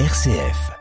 RCF. 0.00 0.72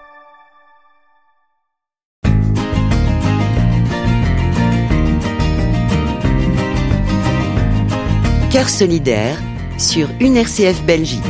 Cœur 8.52 8.68
solidaire 8.68 9.38
sur 9.78 10.10
une 10.20 10.36
RCF 10.36 10.84
Belgique. 10.86 11.22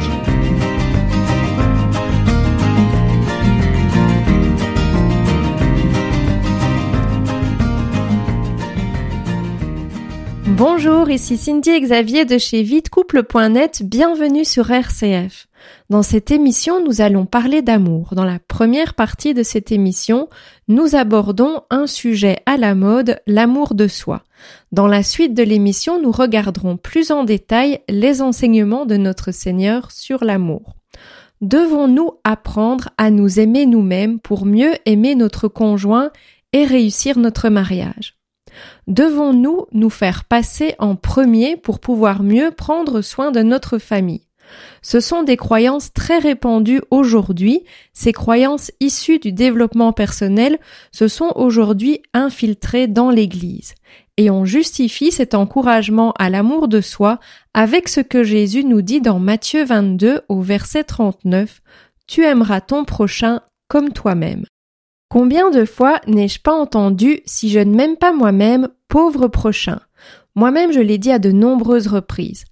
Bonjour, 10.46 11.10
ici 11.10 11.36
Cindy 11.36 11.72
et 11.72 11.82
Xavier 11.82 12.24
de 12.24 12.38
chez 12.38 12.64
vitecouple.net, 12.64 13.84
bienvenue 13.84 14.46
sur 14.46 14.72
RCF. 14.72 15.48
Dans 15.94 16.02
cette 16.02 16.32
émission, 16.32 16.84
nous 16.84 17.02
allons 17.02 17.28
parler 17.28 17.62
d'amour. 17.62 18.16
Dans 18.16 18.26
la 18.26 18.40
première 18.40 18.96
partie 18.96 19.36
de 19.36 19.44
cette 19.44 19.72
émission, 19.72 20.28
nous 20.68 20.96
abordons 20.96 21.62
un 21.70 21.86
sujet 21.86 22.40
à 22.48 22.58
la 22.58 22.74
mode, 22.74 23.22
l'amour 23.28 23.76
de 23.76 23.88
soi. 23.88 24.24
Dans 24.72 24.88
la 24.88 25.04
suite 25.04 25.36
de 25.36 25.44
l'émission, 25.44 26.02
nous 26.02 26.12
regarderons 26.12 26.78
plus 26.78 27.12
en 27.12 27.24
détail 27.24 27.82
les 27.90 28.24
enseignements 28.24 28.88
de 28.88 28.98
notre 28.98 29.30
Seigneur 29.32 29.92
sur 29.92 30.24
l'amour. 30.24 30.78
Devons-nous 31.42 32.14
apprendre 32.24 32.90
à 32.98 33.12
nous 33.12 33.40
aimer 33.40 33.68
nous-mêmes 33.68 34.20
pour 34.20 34.48
mieux 34.48 34.74
aimer 34.88 35.14
notre 35.14 35.48
conjoint 35.48 36.10
et 36.54 36.66
réussir 36.66 37.20
notre 37.20 37.50
mariage? 37.50 38.18
Devons-nous 38.88 39.68
nous 39.72 39.92
faire 39.92 40.26
passer 40.26 40.74
en 40.80 40.96
premier 40.96 41.56
pour 41.56 41.80
pouvoir 41.80 42.24
mieux 42.24 42.50
prendre 42.50 43.02
soin 43.02 43.30
de 43.30 43.44
notre 43.44 43.78
famille? 43.78 44.24
Ce 44.82 45.00
sont 45.00 45.24
des 45.24 45.38
croyances 45.38 45.94
très 45.94 46.18
répandues 46.18 46.82
aujourd'hui. 46.92 47.64
Ces 47.94 48.14
croyances 48.14 48.72
issues 48.80 49.20
du 49.20 49.32
développement 49.32 49.94
personnel 49.94 50.60
se 50.92 51.08
sont 51.08 51.32
aujourd'hui 51.36 52.02
infiltrées 52.14 52.88
dans 52.88 53.10
l'Église. 53.10 53.76
Et 54.18 54.30
on 54.30 54.46
justifie 54.46 55.12
cet 55.12 55.34
encouragement 55.34 56.14
à 56.20 56.30
l'amour 56.30 56.68
de 56.68 56.82
soi 56.82 57.20
avec 57.54 57.88
ce 57.88 58.00
que 58.00 58.24
Jésus 58.24 58.64
nous 58.64 58.82
dit 58.82 59.02
dans 59.02 59.20
Matthieu 59.20 59.64
22 59.64 60.22
au 60.30 60.42
verset 60.42 60.84
39. 60.84 61.62
Tu 62.08 62.24
aimeras 62.24 62.62
ton 62.62 62.86
prochain 62.86 63.42
comme 63.68 63.92
toi-même. 63.92 64.46
Combien 65.10 65.52
de 65.52 65.66
fois 65.66 66.00
n'ai-je 66.08 66.40
pas 66.40 66.54
entendu 66.54 67.22
si 67.26 67.50
je 67.50 67.60
ne 67.60 67.76
m'aime 67.76 67.98
pas 67.98 68.14
moi-même, 68.14 68.68
pauvre 68.88 69.28
prochain 69.28 69.80
Moi-même 70.36 70.72
je 70.72 70.80
l'ai 70.80 70.98
dit 70.98 71.12
à 71.12 71.20
de 71.20 71.32
nombreuses 71.32 71.88
reprises. 71.88 72.46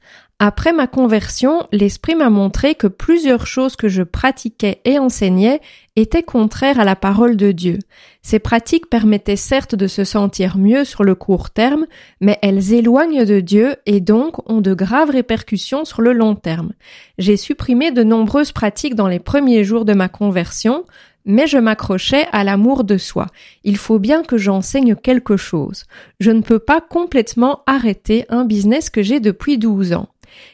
Après 0.44 0.73
ma 0.73 0.88
conversion, 0.88 1.67
l'Esprit 1.72 2.16
m'a 2.16 2.31
montré 2.31 2.73
que 2.73 2.88
plusieurs 2.88 3.45
choses 3.45 3.75
que 3.75 3.88
je 3.88 4.02
pratiquais 4.02 4.81
et 4.86 4.97
enseignais 4.97 5.61
étaient 5.95 6.23
contraires 6.23 6.80
à 6.80 6.84
la 6.84 6.95
parole 6.95 7.38
de 7.38 7.52
Dieu. 7.52 7.78
Ces 8.23 8.39
pratiques 8.39 8.89
permettaient 8.89 9.36
certes 9.36 9.75
de 9.75 9.86
se 9.86 10.03
sentir 10.03 10.58
mieux 10.58 10.84
sur 10.84 11.03
le 11.03 11.14
court 11.14 11.52
terme, 11.52 11.86
mais 12.22 12.39
elles 12.42 12.73
éloignent 12.73 13.23
de 13.23 13.39
Dieu 13.39 13.75
et 13.86 14.00
donc 14.00 14.50
ont 14.50 14.62
de 14.62 14.73
graves 14.73 15.12
répercussions 15.12 15.86
sur 15.86 16.02
le 16.02 16.12
long 16.12 16.34
terme. 16.34 16.73
J'ai 17.19 17.38
supprimé 17.38 17.92
de 17.92 18.02
nombreuses 18.02 18.52
pratiques 18.52 18.95
dans 18.95 19.08
les 19.08 19.19
premiers 19.19 19.64
jours 19.64 19.86
de 19.86 19.94
ma 19.94 20.09
conversion, 20.09 20.86
mais 21.23 21.45
je 21.45 21.59
m'accrochais 21.59 22.25
à 22.31 22.44
l'amour 22.44 22.84
de 22.84 22.97
soi. 22.97 23.28
Il 23.64 23.78
faut 23.78 24.00
bien 24.00 24.23
que 24.23 24.39
j'enseigne 24.39 24.95
quelque 24.95 25.38
chose. 25.38 25.84
Je 26.19 26.31
ne 26.31 26.42
peux 26.42 26.58
pas 26.58 26.81
complètement 26.81 27.62
arrêter 27.67 28.25
un 28.30 28.44
business 28.44 28.89
que 28.89 29.03
j'ai 29.03 29.19
depuis 29.19 29.59
12 29.59 29.94
ans. 29.94 30.08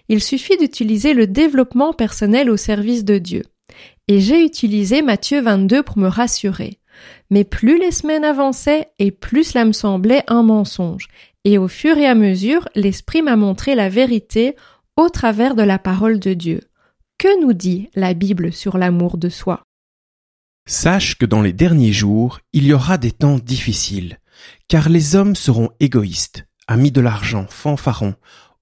Il 0.09 0.21
suffit 0.21 0.57
d'utiliser 0.57 1.13
le 1.13 1.27
développement 1.27 1.93
personnel 1.93 2.49
au 2.49 2.57
service 2.57 3.05
de 3.05 3.17
Dieu. 3.17 3.43
Et 4.07 4.19
j'ai 4.19 4.43
utilisé 4.43 5.01
Matthieu 5.01 5.41
22 5.41 5.83
pour 5.83 5.97
me 5.97 6.07
rassurer. 6.07 6.79
Mais 7.29 7.43
plus 7.43 7.77
les 7.79 7.91
semaines 7.91 8.23
avançaient 8.23 8.89
et 8.99 9.11
plus 9.11 9.43
cela 9.43 9.65
me 9.65 9.73
semblait 9.73 10.23
un 10.27 10.43
mensonge. 10.43 11.07
Et 11.43 11.57
au 11.57 11.67
fur 11.67 11.97
et 11.97 12.07
à 12.07 12.15
mesure, 12.15 12.67
l'Esprit 12.75 13.21
m'a 13.21 13.35
montré 13.35 13.75
la 13.75 13.89
vérité 13.89 14.55
au 14.95 15.09
travers 15.09 15.55
de 15.55 15.63
la 15.63 15.79
parole 15.79 16.19
de 16.19 16.33
Dieu. 16.33 16.61
Que 17.17 17.41
nous 17.41 17.53
dit 17.53 17.89
la 17.95 18.13
Bible 18.13 18.53
sur 18.53 18.77
l'amour 18.77 19.17
de 19.17 19.29
soi? 19.29 19.63
Sache 20.67 21.17
que 21.17 21.25
dans 21.25 21.41
les 21.41 21.53
derniers 21.53 21.93
jours, 21.93 22.39
il 22.51 22.65
y 22.65 22.73
aura 22.73 22.97
des 22.97 23.11
temps 23.11 23.39
difficiles, 23.39 24.19
car 24.67 24.89
les 24.89 25.15
hommes 25.15 25.35
seront 25.35 25.69
égoïstes, 25.79 26.45
amis 26.67 26.91
de 26.91 26.99
l'argent, 26.99 27.47
fanfarons, 27.49 28.15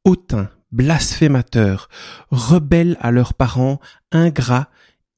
hautains, 0.04 0.50
blasphémateurs, 0.76 1.88
rebelles 2.32 2.98
à 3.00 3.10
leurs 3.10 3.34
parents, 3.34 3.80
ingrats, 4.12 4.70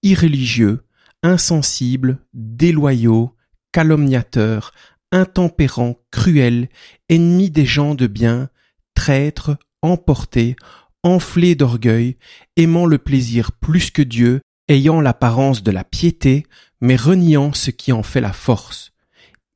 irréligieux, 0.04 0.84
insensibles, 1.24 2.20
déloyaux, 2.34 3.36
calomniateurs, 3.72 4.72
intempérants, 5.12 5.96
cruels, 6.12 6.70
ennemis 7.10 7.50
des 7.50 7.66
gens 7.66 7.96
de 7.96 8.06
bien, 8.06 8.50
traîtres, 8.94 9.58
emportés, 9.82 10.56
enflés 11.04 11.56
d'orgueil, 11.56 12.18
aimant 12.56 12.86
le 12.86 13.00
plaisir 13.00 13.52
plus 13.52 13.90
que 13.90 14.04
Dieu, 14.04 14.42
ayant 14.68 15.02
l'apparence 15.02 15.64
de 15.64 15.72
la 15.72 15.84
piété, 15.84 16.46
mais 16.82 16.96
reniant 16.96 17.52
ce 17.54 17.72
qui 17.72 17.92
en 17.92 18.04
fait 18.04 18.22
la 18.22 18.34
force. 18.34 18.92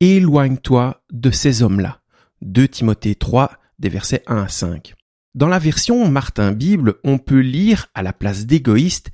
Éloigne-toi 0.00 1.00
de 1.12 1.30
ces 1.30 1.62
hommes-là. 1.62 2.00
2 2.40 2.66
Timothée 2.66 3.14
3, 3.14 3.52
des 3.78 3.88
versets 3.88 4.24
1 4.26 4.42
à 4.42 4.48
5. 4.48 4.94
Dans 5.34 5.48
la 5.48 5.58
version 5.58 6.08
Martin 6.08 6.52
Bible, 6.52 6.96
on 7.04 7.16
peut 7.16 7.40
lire 7.40 7.86
à 7.94 8.02
la 8.02 8.12
place 8.12 8.44
d'égoïstes 8.44 9.10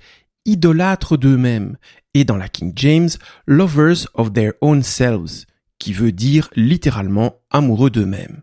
idolâtres 0.47 1.17
d'eux-mêmes, 1.17 1.77
et 2.15 2.25
dans 2.25 2.37
la 2.37 2.49
King 2.49 2.73
James, 2.75 3.11
lovers 3.47 4.09
of 4.15 4.33
their 4.33 4.55
own 4.61 4.83
selves, 4.83 5.45
qui 5.79 5.93
veut 5.93 6.11
dire 6.11 6.49
littéralement 6.57 7.37
amoureux 7.51 7.91
d'eux-mêmes. 7.91 8.43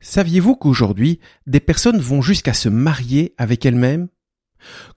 Saviez-vous 0.00 0.56
qu'aujourd'hui, 0.56 1.20
des 1.46 1.60
personnes 1.60 2.00
vont 2.00 2.22
jusqu'à 2.22 2.54
se 2.54 2.68
marier 2.68 3.34
avec 3.38 3.64
elles-mêmes? 3.66 4.08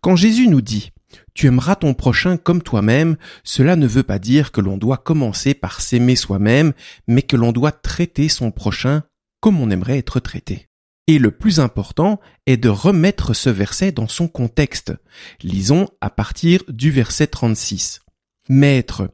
Quand 0.01 0.15
Jésus 0.15 0.47
nous 0.47 0.61
dit 0.61 0.91
tu 1.33 1.47
aimeras 1.47 1.75
ton 1.75 1.93
prochain 1.93 2.37
comme 2.37 2.61
toi-même, 2.61 3.17
cela 3.43 3.75
ne 3.75 3.87
veut 3.87 4.03
pas 4.03 4.19
dire 4.19 4.51
que 4.51 4.61
l'on 4.61 4.77
doit 4.77 4.97
commencer 4.97 5.53
par 5.53 5.81
s'aimer 5.81 6.15
soi-même, 6.15 6.73
mais 7.07 7.21
que 7.23 7.35
l'on 7.35 7.51
doit 7.51 7.71
traiter 7.71 8.29
son 8.29 8.51
prochain 8.51 9.03
comme 9.39 9.59
on 9.59 9.71
aimerait 9.71 9.97
être 9.97 10.19
traité. 10.19 10.69
Et 11.09 11.17
le 11.17 11.31
plus 11.31 11.59
important 11.59 12.19
est 12.45 12.57
de 12.57 12.69
remettre 12.69 13.33
ce 13.33 13.49
verset 13.49 13.91
dans 13.91 14.07
son 14.07 14.27
contexte. 14.27 14.93
Lisons 15.41 15.87
à 16.01 16.11
partir 16.11 16.61
du 16.67 16.91
verset 16.91 17.25
36. 17.25 18.01
Maître, 18.47 19.09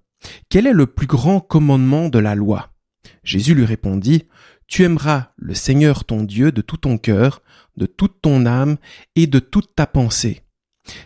quel 0.49 0.67
est 0.67 0.73
le 0.73 0.87
plus 0.87 1.07
grand 1.07 1.39
commandement 1.39 2.09
de 2.09 2.19
la 2.19 2.35
loi? 2.35 2.73
Jésus 3.23 3.55
lui 3.55 3.63
répondit, 3.63 4.23
Tu 4.67 4.83
aimeras 4.83 5.29
le 5.37 5.53
Seigneur 5.53 6.03
ton 6.03 6.23
Dieu 6.23 6.51
de 6.51 6.59
tout 6.59 6.75
ton 6.75 6.97
cœur, 6.97 7.41
de 7.77 7.85
toute 7.85 8.21
ton 8.21 8.45
âme 8.45 8.75
et 9.15 9.25
de 9.25 9.39
toute 9.39 9.73
ta 9.73 9.87
pensée. 9.87 10.41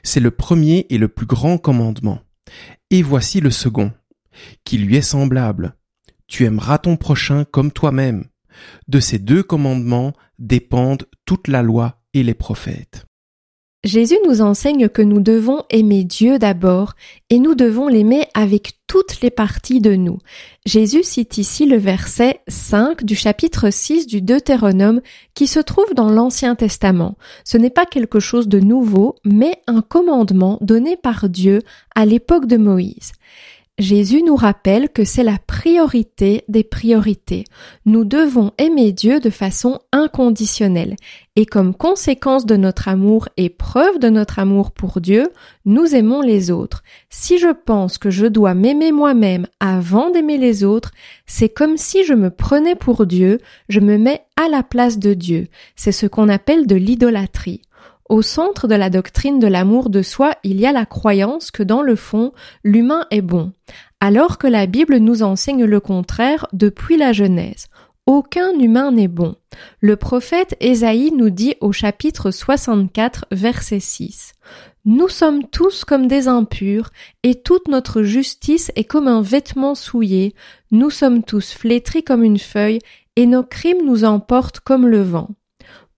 C'est 0.01 0.19
le 0.19 0.31
premier 0.31 0.87
et 0.89 0.97
le 0.97 1.07
plus 1.07 1.27
grand 1.27 1.59
commandement. 1.59 2.21
Et 2.89 3.03
voici 3.03 3.41
le 3.41 3.51
second, 3.51 3.93
qui 4.63 4.79
lui 4.79 4.95
est 4.95 5.03
semblable. 5.03 5.75
Tu 6.25 6.45
aimeras 6.45 6.79
ton 6.79 6.97
prochain 6.97 7.45
comme 7.45 7.71
toi-même. 7.71 8.25
De 8.87 8.99
ces 8.99 9.19
deux 9.19 9.43
commandements 9.43 10.13
dépendent 10.37 11.05
toute 11.25 11.47
la 11.47 11.61
loi 11.61 12.01
et 12.13 12.23
les 12.23 12.33
prophètes. 12.33 13.05
Jésus 13.85 14.17
nous 14.27 14.41
enseigne 14.41 14.89
que 14.89 15.01
nous 15.01 15.21
devons 15.21 15.63
aimer 15.69 16.03
Dieu 16.03 16.37
d'abord 16.37 16.95
et 17.29 17.39
nous 17.39 17.55
devons 17.55 17.87
l'aimer 17.87 18.27
avec 18.33 18.73
toutes 18.87 19.21
les 19.21 19.29
parties 19.29 19.79
de 19.79 19.95
nous. 19.95 20.17
Jésus 20.65 21.03
cite 21.03 21.37
ici 21.37 21.65
le 21.65 21.77
verset 21.77 22.41
5 22.49 23.05
du 23.05 23.15
chapitre 23.15 23.69
6 23.69 24.05
du 24.05 24.21
Deutéronome 24.21 24.99
qui 25.33 25.47
se 25.47 25.61
trouve 25.61 25.93
dans 25.93 26.09
l'Ancien 26.09 26.55
Testament. 26.55 27.17
Ce 27.45 27.57
n'est 27.57 27.69
pas 27.69 27.85
quelque 27.85 28.19
chose 28.19 28.49
de 28.49 28.59
nouveau, 28.59 29.15
mais 29.23 29.61
un 29.65 29.81
commandement 29.81 30.57
donné 30.59 30.97
par 30.97 31.29
Dieu 31.29 31.61
à 31.95 32.05
l'époque 32.05 32.47
de 32.47 32.57
Moïse. 32.57 33.13
Jésus 33.79 34.23
nous 34.23 34.35
rappelle 34.35 34.89
que 34.89 35.05
c'est 35.05 35.23
la 35.23 35.37
priorité 35.47 36.43
des 36.49 36.65
priorités. 36.65 37.45
Nous 37.85 38.03
devons 38.03 38.51
aimer 38.57 38.91
Dieu 38.91 39.21
de 39.21 39.29
façon 39.29 39.79
inconditionnelle. 39.93 40.97
Et 41.37 41.45
comme 41.45 41.73
conséquence 41.73 42.45
de 42.45 42.57
notre 42.57 42.89
amour 42.89 43.29
et 43.37 43.47
preuve 43.47 43.97
de 43.97 44.09
notre 44.09 44.37
amour 44.37 44.71
pour 44.71 44.99
Dieu, 44.99 45.29
nous 45.63 45.95
aimons 45.95 46.19
les 46.19 46.51
autres. 46.51 46.83
Si 47.09 47.37
je 47.37 47.53
pense 47.53 47.97
que 47.97 48.09
je 48.09 48.25
dois 48.25 48.53
m'aimer 48.53 48.91
moi-même 48.91 49.47
avant 49.61 50.09
d'aimer 50.09 50.37
les 50.37 50.65
autres, 50.65 50.91
c'est 51.25 51.47
comme 51.47 51.77
si 51.77 52.03
je 52.03 52.13
me 52.13 52.31
prenais 52.31 52.75
pour 52.75 53.05
Dieu, 53.05 53.39
je 53.69 53.79
me 53.79 53.97
mets 53.97 54.25
à 54.35 54.49
la 54.49 54.61
place 54.61 54.99
de 54.99 55.13
Dieu. 55.13 55.47
C'est 55.77 55.93
ce 55.93 56.05
qu'on 56.05 56.27
appelle 56.27 56.67
de 56.67 56.75
l'idolâtrie. 56.75 57.61
Au 58.09 58.23
centre 58.23 58.67
de 58.67 58.73
la 58.73 58.89
doctrine 58.89 59.37
de 59.37 59.45
l'amour 59.45 59.91
de 59.91 60.01
soi, 60.01 60.33
il 60.43 60.59
y 60.59 60.65
a 60.65 60.71
la 60.71 60.87
croyance 60.87 61.51
que 61.51 61.61
dans 61.61 61.83
le 61.83 61.95
fond, 61.95 62.33
l'humain 62.63 63.05
est 63.11 63.21
bon, 63.21 63.51
alors 63.99 64.39
que 64.39 64.47
la 64.47 64.65
Bible 64.65 64.97
nous 64.97 65.21
enseigne 65.21 65.63
le 65.63 65.79
contraire 65.79 66.47
depuis 66.51 66.97
la 66.97 67.13
Genèse. 67.13 67.67
Aucun 68.07 68.57
humain 68.57 68.91
n'est 68.91 69.07
bon. 69.07 69.35
Le 69.79 69.95
prophète 69.95 70.57
Ésaïe 70.59 71.11
nous 71.11 71.29
dit 71.29 71.53
au 71.61 71.71
chapitre 71.71 72.31
64 72.31 73.27
verset 73.29 73.79
6 73.79 74.33
Nous 74.85 75.09
sommes 75.09 75.47
tous 75.47 75.85
comme 75.85 76.07
des 76.07 76.27
impurs, 76.27 76.89
et 77.21 77.35
toute 77.35 77.67
notre 77.67 78.01
justice 78.01 78.71
est 78.75 78.85
comme 78.85 79.07
un 79.07 79.21
vêtement 79.21 79.75
souillé, 79.75 80.33
nous 80.71 80.89
sommes 80.89 81.21
tous 81.21 81.51
flétris 81.53 82.03
comme 82.03 82.23
une 82.23 82.39
feuille, 82.39 82.79
et 83.15 83.27
nos 83.27 83.43
crimes 83.43 83.85
nous 83.85 84.03
emportent 84.03 84.61
comme 84.61 84.87
le 84.87 85.03
vent. 85.03 85.29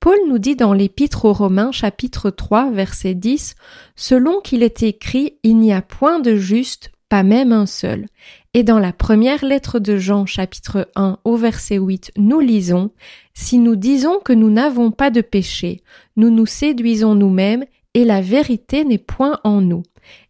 Paul 0.02 0.18
nous 0.28 0.40
dit 0.40 0.56
dans 0.56 0.74
l'Épître 0.74 1.26
aux 1.26 1.34
Romains 1.34 1.72
chapitre 1.72 2.32
3 2.32 2.72
verset 2.72 3.14
10 3.14 3.54
Selon 3.96 4.42
qu'il 4.42 4.64
est 4.64 4.82
écrit, 4.82 5.36
il 5.44 5.60
n'y 5.60 5.72
a 5.72 5.84
point 5.84 6.20
de 6.20 6.36
juste, 6.36 6.92
pas 7.08 7.22
même 7.22 7.52
un 7.52 7.68
seul. 7.68 8.08
Et 8.56 8.64
dans 8.64 8.80
la 8.80 8.94
première 8.94 9.46
lettre 9.46 9.78
de 9.78 9.98
Jean 9.98 10.26
chapitre 10.26 10.90
1 10.96 11.20
au 11.24 11.36
verset 11.36 11.78
8, 11.78 12.14
nous 12.18 12.40
lisons 12.40 12.90
Si 13.36 13.60
nous 13.60 13.76
disons 13.76 14.18
que 14.26 14.34
nous 14.34 14.50
n'avons 14.50 14.90
pas 14.90 15.12
de 15.12 15.22
péché, 15.22 15.84
nous 16.16 16.32
nous 16.32 16.48
séduisons 16.48 17.14
nous-mêmes 17.14 17.66
et 17.94 18.04
la 18.04 18.22
vérité 18.22 18.84
n'est 18.84 18.98
point 18.98 19.40
en 19.44 19.62
nous. 19.62 19.84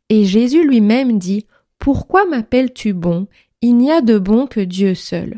Et 0.10 0.26
Jésus 0.26 0.68
lui-même 0.68 1.18
dit 1.18 1.46
Pourquoi 1.80 2.26
m'appelles-tu 2.26 2.92
bon? 2.92 3.26
Il 3.62 3.78
n'y 3.78 3.90
a 3.90 4.02
de 4.02 4.20
bon 4.20 4.48
que 4.48 4.60
Dieu 4.60 4.96
seul. 4.96 5.38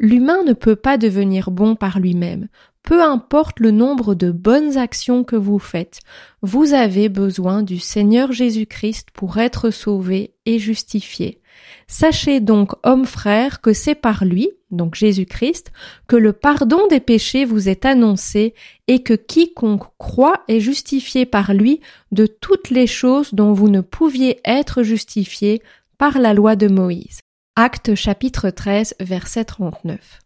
L'humain 0.00 0.42
ne 0.44 0.52
peut 0.52 0.76
pas 0.76 0.96
devenir 0.96 1.52
bon 1.52 1.76
par 1.76 2.00
lui-même 2.00 2.48
peu 2.88 3.02
importe 3.02 3.60
le 3.60 3.70
nombre 3.70 4.14
de 4.14 4.30
bonnes 4.30 4.78
actions 4.78 5.22
que 5.22 5.36
vous 5.36 5.58
faites, 5.58 6.00
vous 6.40 6.72
avez 6.72 7.10
besoin 7.10 7.62
du 7.62 7.78
Seigneur 7.78 8.32
Jésus-Christ 8.32 9.08
pour 9.12 9.36
être 9.36 9.68
sauvé 9.68 10.32
et 10.46 10.58
justifié. 10.58 11.42
Sachez 11.86 12.40
donc, 12.40 12.72
homme 12.84 13.04
frère, 13.04 13.60
que 13.60 13.74
c'est 13.74 13.94
par 13.94 14.24
lui, 14.24 14.48
donc 14.70 14.94
Jésus-Christ, 14.94 15.70
que 16.06 16.16
le 16.16 16.32
pardon 16.32 16.86
des 16.88 17.00
péchés 17.00 17.44
vous 17.44 17.68
est 17.68 17.84
annoncé 17.84 18.54
et 18.86 19.02
que 19.02 19.12
quiconque 19.12 19.84
croit 19.98 20.42
est 20.48 20.60
justifié 20.60 21.26
par 21.26 21.52
lui 21.52 21.80
de 22.10 22.24
toutes 22.24 22.70
les 22.70 22.86
choses 22.86 23.34
dont 23.34 23.52
vous 23.52 23.68
ne 23.68 23.82
pouviez 23.82 24.40
être 24.46 24.82
justifié 24.82 25.60
par 25.98 26.18
la 26.18 26.32
loi 26.32 26.56
de 26.56 26.68
Moïse. 26.68 27.20
Acte 27.54 27.94
chapitre 27.94 28.48
13 28.48 28.94
verset 28.98 29.44
39. 29.44 30.20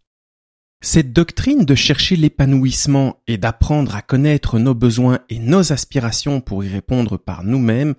Cette 0.84 1.12
doctrine 1.12 1.64
de 1.64 1.76
chercher 1.76 2.16
l'épanouissement 2.16 3.22
et 3.28 3.38
d'apprendre 3.38 3.94
à 3.94 4.02
connaître 4.02 4.58
nos 4.58 4.74
besoins 4.74 5.20
et 5.28 5.38
nos 5.38 5.72
aspirations 5.72 6.40
pour 6.40 6.64
y 6.64 6.68
répondre 6.68 7.18
par 7.18 7.44
nous-mêmes 7.44 7.94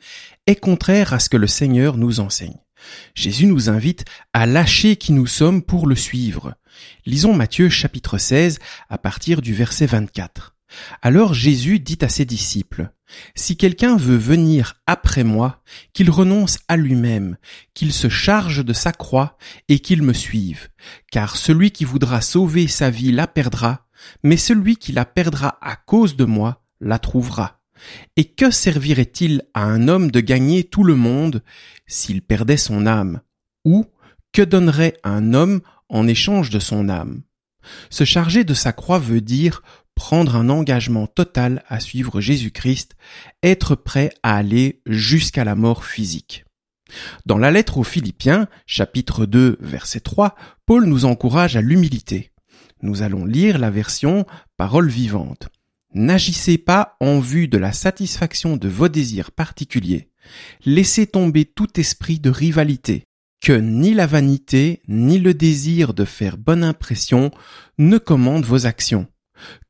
est 0.47 0.57
contraire 0.57 1.13
à 1.13 1.19
ce 1.19 1.29
que 1.29 1.37
le 1.37 1.47
Seigneur 1.47 1.95
nous 1.95 2.19
enseigne. 2.19 2.57
Jésus 3.15 3.45
nous 3.45 3.69
invite 3.69 4.03
à 4.33 4.45
lâcher 4.45 4.97
qui 4.97 5.13
nous 5.13 5.27
sommes 5.27 5.61
pour 5.61 5.87
le 5.87 5.95
suivre. 5.95 6.55
Lisons 7.05 7.33
Matthieu 7.33 7.69
chapitre 7.69 8.17
16 8.17 8.59
à 8.89 8.97
partir 8.97 9.41
du 9.41 9.53
verset 9.53 9.85
24. 9.85 10.52
Alors 11.01 11.33
Jésus 11.33 11.79
dit 11.79 11.99
à 12.01 12.09
ses 12.09 12.25
disciples, 12.25 12.91
Si 13.35 13.57
quelqu'un 13.57 13.97
veut 13.97 14.17
venir 14.17 14.75
après 14.87 15.23
moi, 15.23 15.61
qu'il 15.93 16.09
renonce 16.09 16.59
à 16.67 16.77
lui-même, 16.77 17.37
qu'il 17.73 17.93
se 17.93 18.09
charge 18.09 18.63
de 18.63 18.73
sa 18.73 18.91
croix 18.91 19.37
et 19.69 19.79
qu'il 19.79 20.01
me 20.03 20.13
suive, 20.13 20.69
car 21.11 21.35
celui 21.35 21.71
qui 21.71 21.85
voudra 21.85 22.21
sauver 22.21 22.67
sa 22.67 22.89
vie 22.89 23.11
la 23.11 23.27
perdra, 23.27 23.87
mais 24.23 24.37
celui 24.37 24.77
qui 24.77 24.91
la 24.91 25.05
perdra 25.05 25.57
à 25.61 25.75
cause 25.75 26.15
de 26.15 26.25
moi 26.25 26.63
la 26.79 26.99
trouvera. 26.99 27.59
Et 28.15 28.25
que 28.25 28.51
servirait-il 28.51 29.43
à 29.53 29.63
un 29.63 29.87
homme 29.87 30.11
de 30.11 30.19
gagner 30.19 30.63
tout 30.63 30.83
le 30.83 30.95
monde 30.95 31.43
s'il 31.87 32.21
perdait 32.21 32.57
son 32.57 32.85
âme? 32.85 33.21
Ou 33.65 33.85
que 34.31 34.41
donnerait 34.41 34.97
un 35.03 35.33
homme 35.33 35.61
en 35.89 36.07
échange 36.07 36.49
de 36.49 36.59
son 36.59 36.89
âme 36.89 37.21
Se 37.89 38.03
charger 38.03 38.43
de 38.43 38.53
sa 38.53 38.71
croix 38.71 38.99
veut 38.99 39.21
dire 39.21 39.61
prendre 39.95 40.35
un 40.35 40.49
engagement 40.49 41.07
total 41.07 41.63
à 41.67 41.79
suivre 41.79 42.21
Jésus-Christ, 42.21 42.95
être 43.41 43.75
prêt 43.75 44.11
à 44.23 44.35
aller 44.35 44.81
jusqu'à 44.85 45.43
la 45.43 45.55
mort 45.55 45.85
physique. 45.85 46.45
Dans 47.25 47.37
la 47.37 47.51
lettre 47.51 47.77
aux 47.77 47.83
Philippiens, 47.83 48.47
chapitre 48.65 49.25
2, 49.25 49.57
verset 49.59 50.01
3, 50.01 50.35
Paul 50.65 50.85
nous 50.85 51.05
encourage 51.05 51.55
à 51.55 51.61
l'humilité. 51.61 52.31
Nous 52.81 53.01
allons 53.01 53.25
lire 53.25 53.57
la 53.57 53.71
version 53.71 54.25
parole 54.57 54.89
vivante. 54.89 55.49
N'agissez 55.93 56.57
pas 56.57 56.97
en 56.99 57.19
vue 57.19 57.47
de 57.47 57.57
la 57.57 57.71
satisfaction 57.71 58.57
de 58.57 58.67
vos 58.67 58.89
désirs 58.89 59.31
particuliers. 59.31 60.09
Laissez 60.65 61.07
tomber 61.07 61.45
tout 61.45 61.79
esprit 61.79 62.19
de 62.19 62.29
rivalité, 62.29 63.03
que 63.41 63.53
ni 63.53 63.93
la 63.93 64.07
vanité, 64.07 64.81
ni 64.87 65.19
le 65.19 65.33
désir 65.33 65.93
de 65.93 66.05
faire 66.05 66.37
bonne 66.37 66.63
impression 66.63 67.31
ne 67.77 67.97
commandent 67.97 68.45
vos 68.45 68.65
actions 68.65 69.07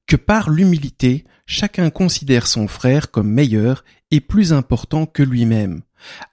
que 0.07 0.15
par 0.15 0.49
l'humilité, 0.49 1.25
chacun 1.45 1.89
considère 1.89 2.47
son 2.47 2.67
frère 2.67 3.11
comme 3.11 3.29
meilleur 3.29 3.83
et 4.11 4.21
plus 4.21 4.53
important 4.53 5.05
que 5.05 5.23
lui-même. 5.23 5.81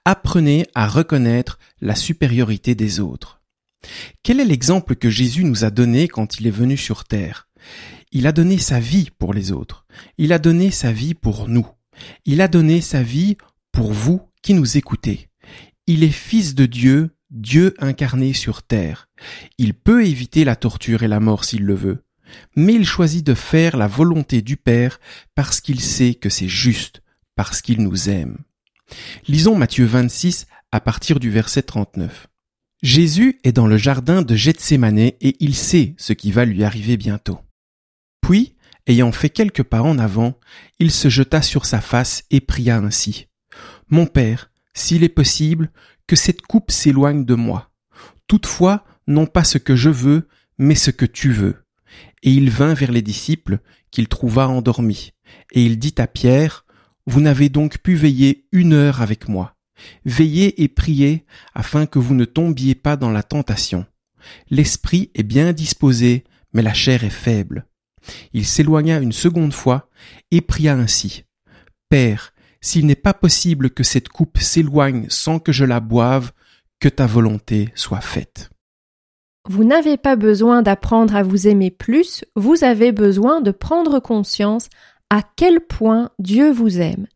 Apprenez 0.05 0.65
à 0.75 0.87
reconnaître 0.87 1.57
la 1.79 1.95
supériorité 1.95 2.75
des 2.75 2.99
autres. 2.99 3.41
Quel 4.23 4.39
est 4.39 4.45
l'exemple 4.45 4.95
que 4.95 5.09
Jésus 5.09 5.43
nous 5.43 5.63
a 5.63 5.69
donné 5.69 6.07
quand 6.07 6.39
il 6.39 6.47
est 6.47 6.51
venu 6.51 6.77
sur 6.77 7.05
terre? 7.05 7.47
Il 8.11 8.27
a 8.27 8.31
donné 8.31 8.57
sa 8.57 8.79
vie 8.79 9.09
pour 9.17 9.33
les 9.33 9.51
autres. 9.51 9.85
Il 10.17 10.33
a 10.33 10.39
donné 10.39 10.69
sa 10.71 10.91
vie 10.91 11.13
pour 11.13 11.47
nous. 11.47 11.67
Il 12.25 12.41
a 12.41 12.47
donné 12.47 12.81
sa 12.81 13.01
vie 13.01 13.37
pour 13.71 13.93
vous 13.93 14.21
qui 14.41 14.53
nous 14.53 14.77
écoutez. 14.77 15.29
Il 15.87 16.03
est 16.03 16.09
fils 16.09 16.53
de 16.53 16.65
Dieu, 16.65 17.15
Dieu 17.29 17.73
incarné 17.79 18.33
sur 18.33 18.63
terre. 18.63 19.07
Il 19.57 19.73
peut 19.73 20.05
éviter 20.05 20.43
la 20.43 20.55
torture 20.55 21.03
et 21.03 21.07
la 21.07 21.19
mort 21.19 21.45
s'il 21.45 21.63
le 21.63 21.75
veut 21.75 22.03
mais 22.55 22.73
il 22.73 22.85
choisit 22.85 23.25
de 23.25 23.33
faire 23.33 23.77
la 23.77 23.87
volonté 23.87 24.41
du 24.41 24.57
Père 24.57 24.99
parce 25.35 25.61
qu'il 25.61 25.79
sait 25.79 26.13
que 26.13 26.29
c'est 26.29 26.47
juste, 26.47 27.01
parce 27.35 27.61
qu'il 27.61 27.81
nous 27.81 28.09
aime. 28.09 28.37
Lisons 29.27 29.55
Matthieu 29.55 29.85
26 29.85 30.47
à 30.71 30.79
partir 30.79 31.19
du 31.19 31.29
verset 31.29 31.63
39. 31.63 32.27
Jésus 32.81 33.39
est 33.43 33.51
dans 33.51 33.67
le 33.67 33.77
jardin 33.77 34.21
de 34.21 34.35
Gethsemane 34.35 34.97
et 34.97 35.35
il 35.39 35.55
sait 35.55 35.93
ce 35.97 36.13
qui 36.13 36.31
va 36.31 36.45
lui 36.45 36.63
arriver 36.63 36.97
bientôt. 36.97 37.39
Puis, 38.21 38.55
ayant 38.87 39.11
fait 39.11 39.29
quelques 39.29 39.63
pas 39.63 39.81
en 39.81 39.99
avant, 39.99 40.39
il 40.79 40.91
se 40.91 41.09
jeta 41.09 41.41
sur 41.41 41.65
sa 41.65 41.81
face 41.81 42.23
et 42.31 42.41
pria 42.41 42.77
ainsi. 42.77 43.27
Mon 43.89 44.07
Père, 44.07 44.51
s'il 44.73 45.03
est 45.03 45.09
possible, 45.09 45.71
que 46.07 46.15
cette 46.15 46.41
coupe 46.41 46.71
s'éloigne 46.71 47.23
de 47.23 47.35
moi. 47.35 47.71
Toutefois, 48.27 48.85
non 49.07 49.25
pas 49.27 49.43
ce 49.43 49.57
que 49.57 49.75
je 49.75 49.89
veux, 49.89 50.27
mais 50.57 50.75
ce 50.75 50.91
que 50.91 51.05
tu 51.05 51.31
veux. 51.31 51.60
Et 52.23 52.31
il 52.31 52.49
vint 52.49 52.73
vers 52.73 52.91
les 52.91 53.01
disciples 53.01 53.59
qu'il 53.89 54.07
trouva 54.07 54.47
endormis. 54.47 55.11
Et 55.51 55.63
il 55.63 55.79
dit 55.79 55.95
à 55.97 56.07
Pierre, 56.07 56.65
Vous 57.05 57.21
n'avez 57.21 57.49
donc 57.49 57.79
pu 57.79 57.95
veiller 57.95 58.47
une 58.51 58.73
heure 58.73 59.01
avec 59.01 59.27
moi. 59.27 59.55
Veillez 60.05 60.61
et 60.63 60.67
priez 60.67 61.25
afin 61.53 61.85
que 61.85 61.99
vous 61.99 62.13
ne 62.13 62.25
tombiez 62.25 62.75
pas 62.75 62.95
dans 62.95 63.11
la 63.11 63.23
tentation. 63.23 63.85
L'esprit 64.49 65.09
est 65.15 65.23
bien 65.23 65.53
disposé, 65.53 66.23
mais 66.53 66.61
la 66.61 66.73
chair 66.73 67.03
est 67.03 67.09
faible. 67.09 67.65
Il 68.33 68.45
s'éloigna 68.45 68.99
une 68.99 69.11
seconde 69.11 69.53
fois 69.53 69.89
et 70.31 70.41
pria 70.41 70.73
ainsi. 70.73 71.23
Père, 71.89 72.33
s'il 72.61 72.85
n'est 72.85 72.95
pas 72.95 73.13
possible 73.13 73.71
que 73.71 73.83
cette 73.83 74.09
coupe 74.09 74.37
s'éloigne 74.37 75.07
sans 75.09 75.39
que 75.39 75.51
je 75.51 75.65
la 75.65 75.79
boive, 75.79 76.31
que 76.79 76.89
ta 76.89 77.05
volonté 77.05 77.69
soit 77.75 78.01
faite. 78.01 78.49
Vous 79.49 79.63
n'avez 79.63 79.97
pas 79.97 80.15
besoin 80.15 80.61
d'apprendre 80.61 81.15
à 81.15 81.23
vous 81.23 81.47
aimer 81.47 81.71
plus, 81.71 82.23
vous 82.35 82.63
avez 82.63 82.91
besoin 82.91 83.41
de 83.41 83.51
prendre 83.51 83.99
conscience 83.99 84.69
à 85.09 85.21
quel 85.35 85.61
point 85.61 86.11
Dieu 86.19 86.51
vous 86.51 86.79
aime. 86.79 87.07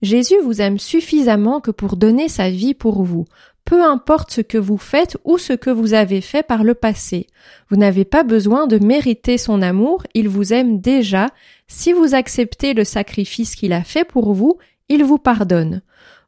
Jésus 0.00 0.36
vous 0.42 0.60
aime 0.60 0.78
suffisamment 0.78 1.60
que 1.60 1.70
pour 1.70 1.96
donner 1.96 2.28
sa 2.28 2.50
vie 2.50 2.74
pour 2.74 3.02
vous, 3.02 3.24
peu 3.64 3.82
importe 3.82 4.32
ce 4.32 4.40
que 4.40 4.58
vous 4.58 4.78
faites 4.78 5.16
ou 5.24 5.38
ce 5.38 5.52
que 5.52 5.70
vous 5.70 5.94
avez 5.94 6.20
fait 6.20 6.42
par 6.42 6.64
le 6.64 6.74
passé. 6.74 7.26
Vous 7.68 7.76
n'avez 7.76 8.04
pas 8.04 8.22
besoin 8.22 8.66
de 8.66 8.78
mériter 8.78 9.38
son 9.38 9.62
amour, 9.62 10.04
il 10.14 10.28
vous 10.28 10.52
aime 10.52 10.80
déjà. 10.80 11.28
Si 11.68 11.92
vous 11.92 12.14
acceptez 12.14 12.74
le 12.74 12.84
sacrifice 12.84 13.54
qu'il 13.54 13.72
a 13.72 13.82
fait 13.82 14.04
pour 14.04 14.34
vous, 14.34 14.58
il 14.88 15.04
vous 15.04 15.18
pardonne. 15.18 15.82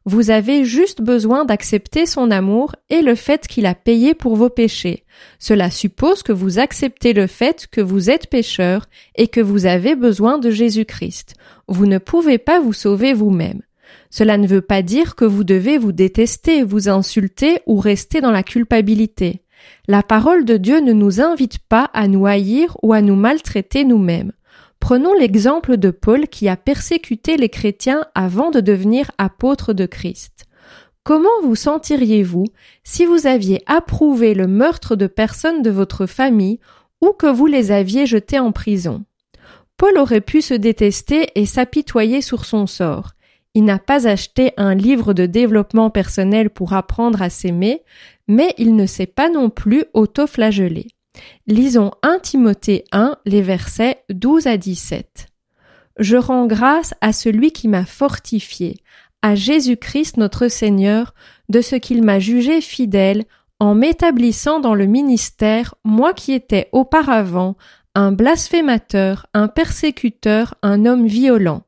Vous 0.07 0.29
avez 0.29 0.65
juste 0.65 1.01
besoin 1.01 1.45
d'accepter 1.45 2.05
son 2.05 2.29
amour 2.29 2.75
et 2.91 3.01
le 3.01 3.15
fait 3.15 3.47
qu'il 3.47 3.65
a 3.65 3.73
payé 3.73 4.13
pour 4.13 4.35
vos 4.35 4.51
péchés. 4.51 5.03
Cela 5.39 5.71
suppose 5.71 6.21
que 6.21 6.31
vous 6.31 6.59
acceptez 6.59 7.11
le 7.11 7.25
fait 7.25 7.65
que 7.71 7.81
vous 7.81 8.11
êtes 8.11 8.29
pécheur 8.29 8.85
et 9.15 9.27
que 9.27 9.41
vous 9.41 9.65
avez 9.65 9.95
besoin 9.95 10.37
de 10.37 10.51
Jésus-Christ. 10.51 11.33
Vous 11.67 11.87
ne 11.87 11.97
pouvez 11.97 12.37
pas 12.37 12.59
vous 12.59 12.73
sauver 12.73 13.13
vous-même. 13.13 13.61
Cela 14.11 14.37
ne 14.37 14.45
veut 14.47 14.61
pas 14.61 14.83
dire 14.83 15.15
que 15.15 15.25
vous 15.25 15.43
devez 15.43 15.79
vous 15.79 15.91
détester, 15.91 16.61
vous 16.61 16.87
insulter 16.87 17.61
ou 17.65 17.79
rester 17.79 18.21
dans 18.21 18.31
la 18.31 18.43
culpabilité. 18.43 19.41
La 19.87 20.03
parole 20.03 20.45
de 20.45 20.57
Dieu 20.57 20.81
ne 20.81 20.93
nous 20.93 21.19
invite 21.19 21.57
pas 21.57 21.89
à 21.93 22.07
nous 22.07 22.27
haïr 22.27 22.77
ou 22.83 22.93
à 22.93 23.01
nous 23.01 23.15
maltraiter 23.15 23.83
nous-mêmes. 23.85 24.33
Prenons 24.85 25.15
l'exemple 25.15 25.77
de 25.77 25.89
Paul 25.89 26.27
qui 26.27 26.47
a 26.47 26.55
persécuté 26.55 27.37
les 27.37 27.49
chrétiens 27.49 28.05
avant 28.13 28.51
de 28.51 28.59
devenir 28.59 29.09
apôtre 29.17 29.73
de 29.73 29.87
Christ. 29.87 30.45
Comment 31.01 31.41
vous 31.41 31.55
sentiriez-vous 31.55 32.45
si 32.83 33.07
vous 33.07 33.25
aviez 33.25 33.63
approuvé 33.65 34.35
le 34.35 34.45
meurtre 34.45 34.95
de 34.95 35.07
personnes 35.07 35.63
de 35.63 35.71
votre 35.71 36.05
famille 36.05 36.59
ou 37.01 37.13
que 37.13 37.25
vous 37.25 37.47
les 37.47 37.71
aviez 37.71 38.05
jetés 38.05 38.37
en 38.37 38.51
prison? 38.51 39.03
Paul 39.75 39.97
aurait 39.97 40.21
pu 40.21 40.43
se 40.43 40.53
détester 40.53 41.29
et 41.33 41.47
s'apitoyer 41.47 42.21
sur 42.21 42.45
son 42.45 42.67
sort. 42.67 43.13
Il 43.55 43.63
n'a 43.63 43.79
pas 43.79 44.07
acheté 44.07 44.51
un 44.55 44.75
livre 44.75 45.13
de 45.13 45.25
développement 45.25 45.89
personnel 45.89 46.51
pour 46.51 46.73
apprendre 46.73 47.23
à 47.23 47.31
s'aimer, 47.31 47.81
mais 48.27 48.53
il 48.59 48.75
ne 48.75 48.85
s'est 48.85 49.07
pas 49.07 49.31
non 49.31 49.49
plus 49.49 49.85
auto-flagellé. 49.95 50.89
Lisons 51.47 51.91
1 52.03 52.19
Timothée 52.19 52.83
1, 52.91 53.17
les 53.25 53.41
versets 53.41 54.03
12 54.09 54.47
à 54.47 54.57
17. 54.57 55.27
Je 55.99 56.17
rends 56.17 56.45
grâce 56.45 56.93
à 57.01 57.13
celui 57.13 57.51
qui 57.51 57.67
m'a 57.67 57.85
fortifié, 57.85 58.77
à 59.21 59.35
Jésus-Christ 59.35 60.17
notre 60.17 60.47
Seigneur, 60.47 61.13
de 61.49 61.61
ce 61.61 61.75
qu'il 61.75 62.03
m'a 62.03 62.19
jugé 62.19 62.61
fidèle 62.61 63.23
en 63.59 63.75
m'établissant 63.75 64.59
dans 64.59 64.75
le 64.75 64.85
ministère, 64.85 65.75
moi 65.83 66.13
qui 66.13 66.33
étais 66.33 66.69
auparavant 66.71 67.55
un 67.95 68.11
blasphémateur, 68.11 69.27
un 69.33 69.47
persécuteur, 69.47 70.55
un 70.61 70.85
homme 70.85 71.07
violent. 71.07 71.63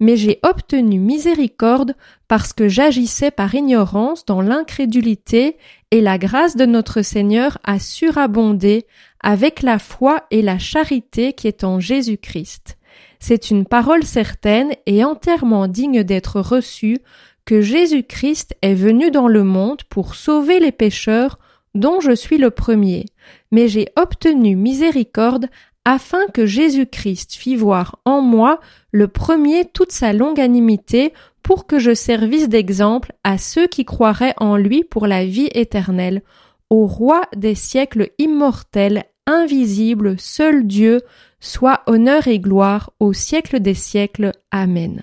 Mais 0.00 0.16
j'ai 0.16 0.38
obtenu 0.42 0.98
miséricorde 0.98 1.94
parce 2.28 2.52
que 2.52 2.68
j'agissais 2.68 3.30
par 3.30 3.54
ignorance 3.54 4.24
dans 4.24 4.40
l'incrédulité 4.40 5.56
et 5.90 6.00
la 6.00 6.18
grâce 6.18 6.56
de 6.56 6.66
notre 6.66 7.02
Seigneur 7.02 7.58
a 7.64 7.78
surabondé 7.78 8.86
avec 9.20 9.62
la 9.62 9.78
foi 9.78 10.24
et 10.30 10.42
la 10.42 10.58
charité 10.58 11.32
qui 11.32 11.48
est 11.48 11.64
en 11.64 11.80
Jésus-Christ. 11.80 12.78
C'est 13.20 13.50
une 13.50 13.66
parole 13.66 14.02
certaine 14.02 14.72
et 14.86 15.04
entièrement 15.04 15.68
digne 15.68 16.02
d'être 16.02 16.40
reçue 16.40 16.98
que 17.44 17.60
Jésus-Christ 17.60 18.56
est 18.62 18.74
venu 18.74 19.10
dans 19.10 19.28
le 19.28 19.44
monde 19.44 19.82
pour 19.88 20.14
sauver 20.14 20.60
les 20.60 20.72
pécheurs 20.72 21.38
dont 21.74 22.00
je 22.00 22.12
suis 22.12 22.38
le 22.38 22.50
premier, 22.50 23.06
mais 23.50 23.68
j'ai 23.68 23.88
obtenu 23.96 24.56
miséricorde 24.56 25.46
afin 25.84 26.26
que 26.32 26.46
Jésus-Christ 26.46 27.34
fît 27.34 27.56
voir 27.56 27.98
en 28.04 28.20
moi 28.20 28.60
le 28.92 29.08
premier 29.08 29.64
toute 29.64 29.90
sa 29.90 30.12
longanimité 30.12 31.12
pour 31.42 31.66
que 31.66 31.78
je 31.78 31.94
servisse 31.94 32.48
d'exemple 32.48 33.12
à 33.24 33.38
ceux 33.38 33.66
qui 33.66 33.84
croiraient 33.84 34.34
en 34.36 34.56
lui 34.56 34.84
pour 34.84 35.06
la 35.06 35.24
vie 35.24 35.48
éternelle, 35.52 36.22
au 36.70 36.86
roi 36.86 37.22
des 37.34 37.54
siècles 37.54 38.10
immortels, 38.18 39.04
invisible, 39.26 40.18
seul 40.18 40.66
Dieu, 40.66 41.00
soit 41.40 41.82
honneur 41.86 42.28
et 42.28 42.38
gloire 42.38 42.92
au 43.00 43.12
siècle 43.12 43.60
des 43.60 43.74
siècles. 43.74 44.32
Amen. 44.50 45.02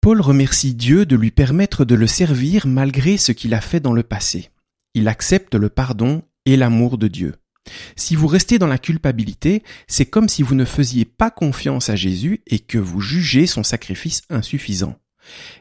Paul 0.00 0.20
remercie 0.20 0.74
Dieu 0.74 1.06
de 1.06 1.16
lui 1.16 1.30
permettre 1.30 1.84
de 1.84 1.94
le 1.94 2.06
servir 2.06 2.66
malgré 2.66 3.16
ce 3.16 3.32
qu'il 3.32 3.54
a 3.54 3.60
fait 3.60 3.80
dans 3.80 3.92
le 3.92 4.02
passé. 4.02 4.50
Il 4.94 5.08
accepte 5.08 5.54
le 5.54 5.68
pardon 5.68 6.22
et 6.46 6.56
l'amour 6.56 6.98
de 6.98 7.08
Dieu. 7.08 7.34
Si 7.96 8.16
vous 8.16 8.26
restez 8.26 8.58
dans 8.58 8.66
la 8.66 8.78
culpabilité, 8.78 9.62
c'est 9.86 10.06
comme 10.06 10.28
si 10.28 10.42
vous 10.42 10.54
ne 10.54 10.64
faisiez 10.64 11.04
pas 11.04 11.30
confiance 11.30 11.88
à 11.88 11.96
Jésus 11.96 12.40
et 12.46 12.58
que 12.58 12.78
vous 12.78 13.00
jugez 13.00 13.46
son 13.46 13.62
sacrifice 13.62 14.22
insuffisant. 14.30 14.96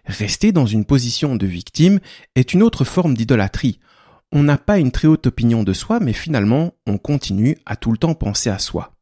Rester 0.06 0.52
dans 0.52 0.66
une 0.66 0.86
position 0.86 1.36
de 1.36 1.46
victime 1.46 2.00
est 2.36 2.54
une 2.54 2.64
autre 2.64 2.86
forme 2.86 3.16
d'idolâtrie. 3.16 3.80
On 4.32 4.44
n'a 4.44 4.58
pas 4.58 4.80
une 4.80 4.92
très 4.92 5.08
haute 5.08 5.28
opinion 5.28 5.64
de 5.64 5.74
soi, 5.74 6.00
mais 6.00 6.14
finalement, 6.14 6.74
on 6.86 6.98
continue 6.98 7.58
à 7.66 7.76
tout 7.76 7.92
le 7.92 7.98
temps 7.98 8.14
penser 8.14 8.50
à 8.50 8.60
soi. 8.60 8.94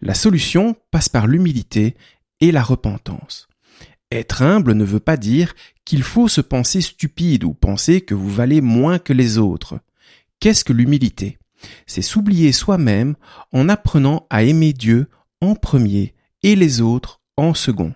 La 0.00 0.14
solution 0.14 0.76
passe 0.90 1.08
par 1.08 1.26
l'humilité 1.26 1.96
et 2.40 2.52
la 2.52 2.62
repentance. 2.62 3.48
Être 4.12 4.42
humble 4.42 4.74
ne 4.74 4.84
veut 4.84 5.00
pas 5.00 5.16
dire 5.16 5.54
qu'il 5.84 6.02
faut 6.02 6.28
se 6.28 6.40
penser 6.40 6.80
stupide 6.80 7.44
ou 7.44 7.52
penser 7.52 8.00
que 8.00 8.14
vous 8.14 8.30
valez 8.30 8.60
moins 8.60 8.98
que 8.98 9.12
les 9.12 9.38
autres. 9.38 9.80
Qu'est-ce 10.40 10.64
que 10.64 10.72
l'humilité? 10.72 11.38
C'est 11.86 12.02
s'oublier 12.02 12.52
soi-même 12.52 13.14
en 13.52 13.68
apprenant 13.68 14.26
à 14.30 14.42
aimer 14.42 14.72
Dieu 14.72 15.08
en 15.40 15.54
premier 15.54 16.14
et 16.42 16.56
les 16.56 16.80
autres 16.80 17.20
en 17.36 17.54
second. 17.54 17.94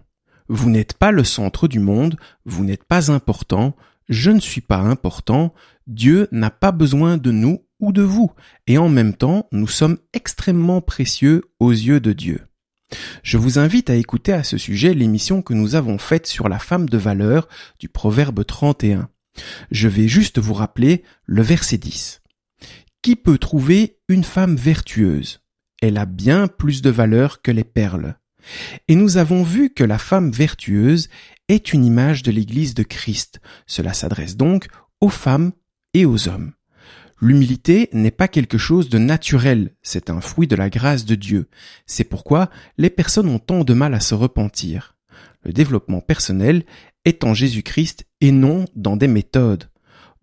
Vous 0.48 0.70
n'êtes 0.70 0.94
pas 0.94 1.10
le 1.10 1.24
centre 1.24 1.68
du 1.68 1.78
monde, 1.78 2.16
vous 2.44 2.64
n'êtes 2.64 2.84
pas 2.84 3.10
important, 3.10 3.74
je 4.08 4.30
ne 4.30 4.40
suis 4.40 4.60
pas 4.60 4.78
important, 4.78 5.54
Dieu 5.86 6.28
n'a 6.32 6.50
pas 6.50 6.72
besoin 6.72 7.16
de 7.16 7.30
nous 7.30 7.64
ou 7.80 7.92
de 7.92 8.02
vous, 8.02 8.30
et 8.66 8.78
en 8.78 8.88
même 8.88 9.14
temps 9.14 9.48
nous 9.52 9.66
sommes 9.66 9.98
extrêmement 10.12 10.80
précieux 10.80 11.42
aux 11.60 11.72
yeux 11.72 12.00
de 12.00 12.12
Dieu. 12.12 12.40
Je 13.22 13.38
vous 13.38 13.58
invite 13.58 13.90
à 13.90 13.96
écouter 13.96 14.32
à 14.32 14.44
ce 14.44 14.58
sujet 14.58 14.94
l'émission 14.94 15.42
que 15.42 15.54
nous 15.54 15.74
avons 15.74 15.98
faite 15.98 16.26
sur 16.26 16.48
la 16.48 16.58
femme 16.58 16.88
de 16.88 16.98
valeur 16.98 17.48
du 17.78 17.88
Proverbe 17.88 18.44
31. 18.44 19.08
Je 19.70 19.88
vais 19.88 20.08
juste 20.08 20.38
vous 20.38 20.54
rappeler 20.54 21.02
le 21.26 21.42
verset 21.42 21.78
10. 21.78 22.22
Qui 23.04 23.16
peut 23.16 23.36
trouver 23.36 23.98
une 24.08 24.24
femme 24.24 24.56
vertueuse? 24.56 25.42
Elle 25.82 25.98
a 25.98 26.06
bien 26.06 26.48
plus 26.48 26.80
de 26.80 26.88
valeur 26.88 27.42
que 27.42 27.50
les 27.50 27.62
perles. 27.62 28.16
Et 28.88 28.94
nous 28.94 29.18
avons 29.18 29.42
vu 29.42 29.68
que 29.68 29.84
la 29.84 29.98
femme 29.98 30.30
vertueuse 30.30 31.10
est 31.48 31.74
une 31.74 31.84
image 31.84 32.22
de 32.22 32.30
l'Église 32.30 32.72
de 32.72 32.82
Christ. 32.82 33.40
Cela 33.66 33.92
s'adresse 33.92 34.38
donc 34.38 34.68
aux 35.02 35.10
femmes 35.10 35.52
et 35.92 36.06
aux 36.06 36.28
hommes. 36.28 36.52
L'humilité 37.20 37.90
n'est 37.92 38.10
pas 38.10 38.26
quelque 38.26 38.56
chose 38.56 38.88
de 38.88 38.96
naturel, 38.96 39.74
c'est 39.82 40.08
un 40.08 40.22
fruit 40.22 40.46
de 40.46 40.56
la 40.56 40.70
grâce 40.70 41.04
de 41.04 41.14
Dieu. 41.14 41.50
C'est 41.84 42.04
pourquoi 42.04 42.48
les 42.78 42.88
personnes 42.88 43.28
ont 43.28 43.38
tant 43.38 43.64
de 43.64 43.74
mal 43.74 43.92
à 43.92 44.00
se 44.00 44.14
repentir. 44.14 44.96
Le 45.42 45.52
développement 45.52 46.00
personnel 46.00 46.64
est 47.04 47.22
en 47.22 47.34
Jésus-Christ 47.34 48.06
et 48.22 48.32
non 48.32 48.64
dans 48.74 48.96
des 48.96 49.08
méthodes. 49.08 49.68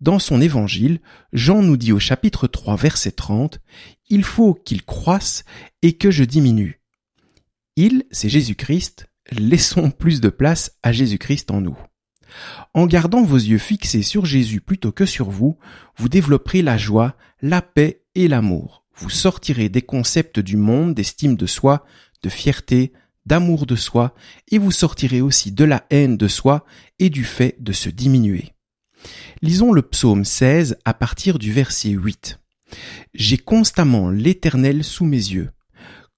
Dans 0.02 0.18
son 0.18 0.40
évangile, 0.40 0.98
Jean 1.32 1.62
nous 1.62 1.76
dit 1.76 1.92
au 1.92 2.00
chapitre 2.00 2.48
3 2.48 2.74
verset 2.74 3.12
30, 3.12 3.60
Il 4.08 4.24
faut 4.24 4.52
qu'il 4.52 4.84
croisse 4.84 5.44
et 5.80 5.92
que 5.92 6.10
je 6.10 6.24
diminue. 6.24 6.80
Il, 7.76 8.04
c'est 8.10 8.28
Jésus-Christ, 8.28 9.06
laissons 9.30 9.92
plus 9.92 10.20
de 10.20 10.28
place 10.28 10.76
à 10.82 10.90
Jésus-Christ 10.90 11.52
en 11.52 11.60
nous. 11.60 11.78
En 12.74 12.86
gardant 12.86 13.22
vos 13.22 13.36
yeux 13.36 13.58
fixés 13.58 14.02
sur 14.02 14.24
Jésus 14.26 14.60
plutôt 14.60 14.90
que 14.90 15.06
sur 15.06 15.30
vous, 15.30 15.56
vous 15.96 16.08
développerez 16.08 16.62
la 16.62 16.76
joie, 16.76 17.16
la 17.40 17.62
paix 17.62 18.02
et 18.16 18.26
l'amour. 18.26 18.84
Vous 18.96 19.10
sortirez 19.10 19.68
des 19.68 19.82
concepts 19.82 20.40
du 20.40 20.56
monde 20.56 20.94
d'estime 20.94 21.36
de 21.36 21.46
soi, 21.46 21.86
de 22.24 22.28
fierté, 22.28 22.92
d'amour 23.24 23.66
de 23.66 23.76
soi, 23.76 24.16
et 24.50 24.58
vous 24.58 24.72
sortirez 24.72 25.20
aussi 25.20 25.52
de 25.52 25.64
la 25.64 25.86
haine 25.90 26.16
de 26.16 26.26
soi 26.26 26.66
et 26.98 27.08
du 27.08 27.22
fait 27.22 27.54
de 27.60 27.70
se 27.70 27.88
diminuer. 27.88 28.52
Lisons 29.40 29.72
le 29.72 29.82
psaume 29.82 30.24
16 30.24 30.78
à 30.84 30.94
partir 30.94 31.38
du 31.38 31.52
verset 31.52 31.90
8. 31.90 32.38
J'ai 33.14 33.38
constamment 33.38 34.10
l'Éternel 34.10 34.84
sous 34.84 35.04
mes 35.04 35.16
yeux. 35.16 35.50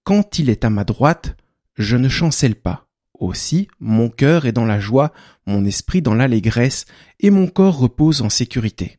Quand 0.03 0.39
il 0.39 0.51
est 0.51 0.65
à 0.65 0.71
ma 0.71 0.85
droite, 0.85 1.37
je 1.77 1.97
ne 1.97 2.09
chancelle 2.09 2.55
pas. 2.55 2.87
Aussi, 3.19 3.69
mon 3.81 4.11
cœur 4.11 4.45
est 4.45 4.53
dans 4.53 4.67
la 4.67 4.81
joie, 4.81 5.13
mon 5.47 5.65
esprit 5.65 6.03
dans 6.03 6.15
l'allégresse, 6.15 6.85
et 7.21 7.31
mon 7.31 7.47
corps 7.47 7.79
repose 7.79 8.23
en 8.23 8.29
sécurité. 8.29 8.99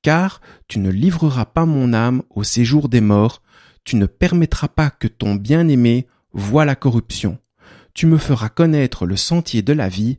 Car 0.00 0.40
tu 0.68 0.78
ne 0.78 0.90
livreras 0.90 1.44
pas 1.44 1.66
mon 1.66 1.92
âme 1.92 2.22
au 2.30 2.44
séjour 2.44 2.88
des 2.88 3.00
morts, 3.00 3.42
tu 3.84 3.96
ne 3.96 4.06
permettras 4.06 4.68
pas 4.68 4.90
que 4.90 5.08
ton 5.08 5.34
bien-aimé 5.34 6.06
voie 6.32 6.64
la 6.64 6.76
corruption. 6.76 7.38
Tu 7.94 8.06
me 8.06 8.16
feras 8.16 8.48
connaître 8.48 9.06
le 9.06 9.16
sentier 9.16 9.62
de 9.62 9.72
la 9.72 9.88
vie, 9.88 10.18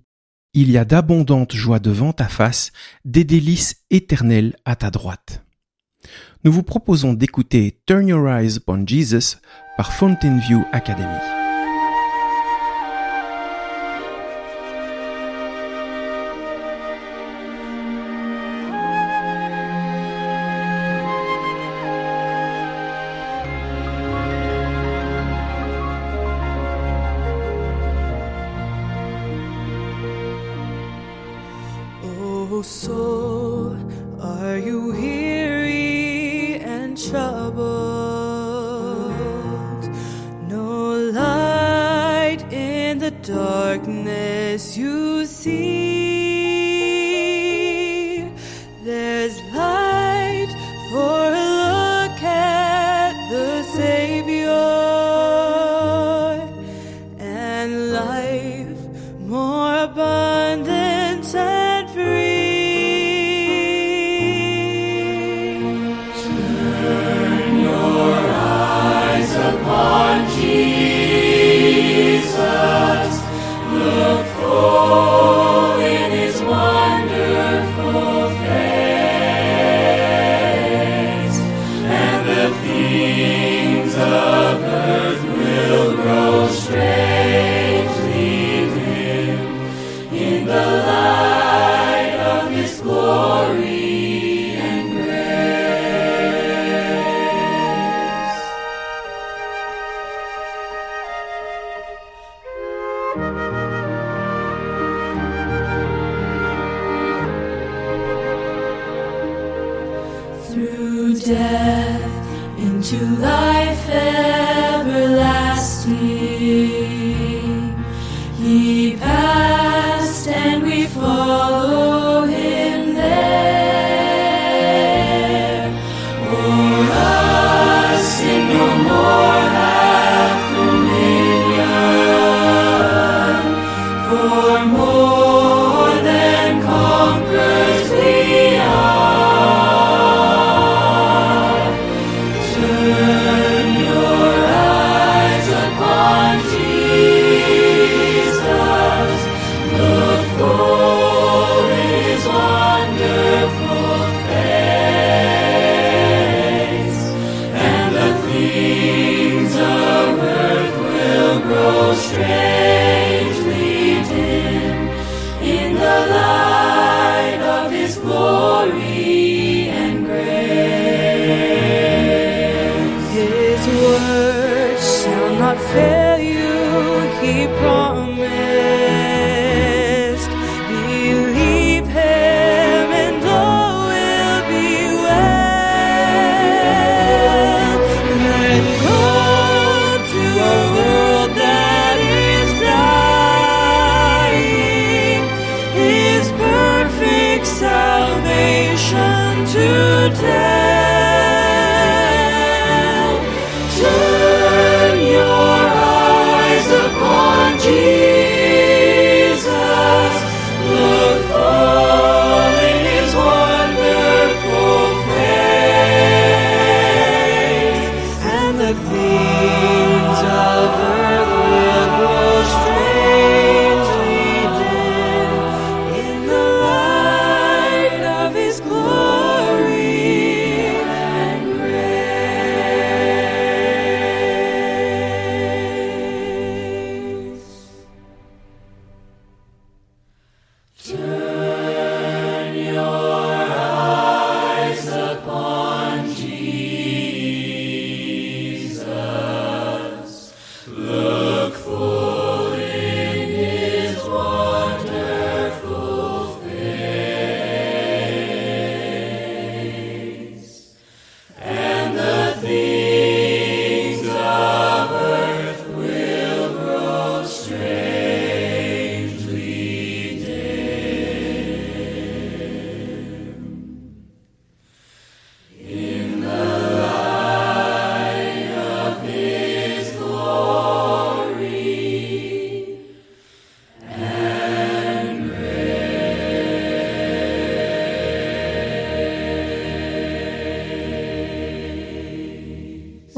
il 0.54 0.72
y 0.72 0.78
a 0.78 0.86
d'abondantes 0.86 1.56
joies 1.56 1.80
devant 1.80 2.14
ta 2.14 2.28
face, 2.28 2.72
des 3.06 3.24
délices 3.24 3.84
éternelles 3.90 4.56
à 4.66 4.76
ta 4.76 4.92
droite. 4.92 5.44
Nous 6.44 6.52
vous 6.52 6.64
proposons 6.64 7.14
d'écouter 7.14 7.80
Turn 7.86 8.08
Your 8.08 8.30
Eyes 8.30 8.58
Upon 8.58 8.86
Jesus 8.86 9.38
par 9.78 9.94
Fountain 9.94 10.38
View 10.40 10.64
Academy. 10.72 11.33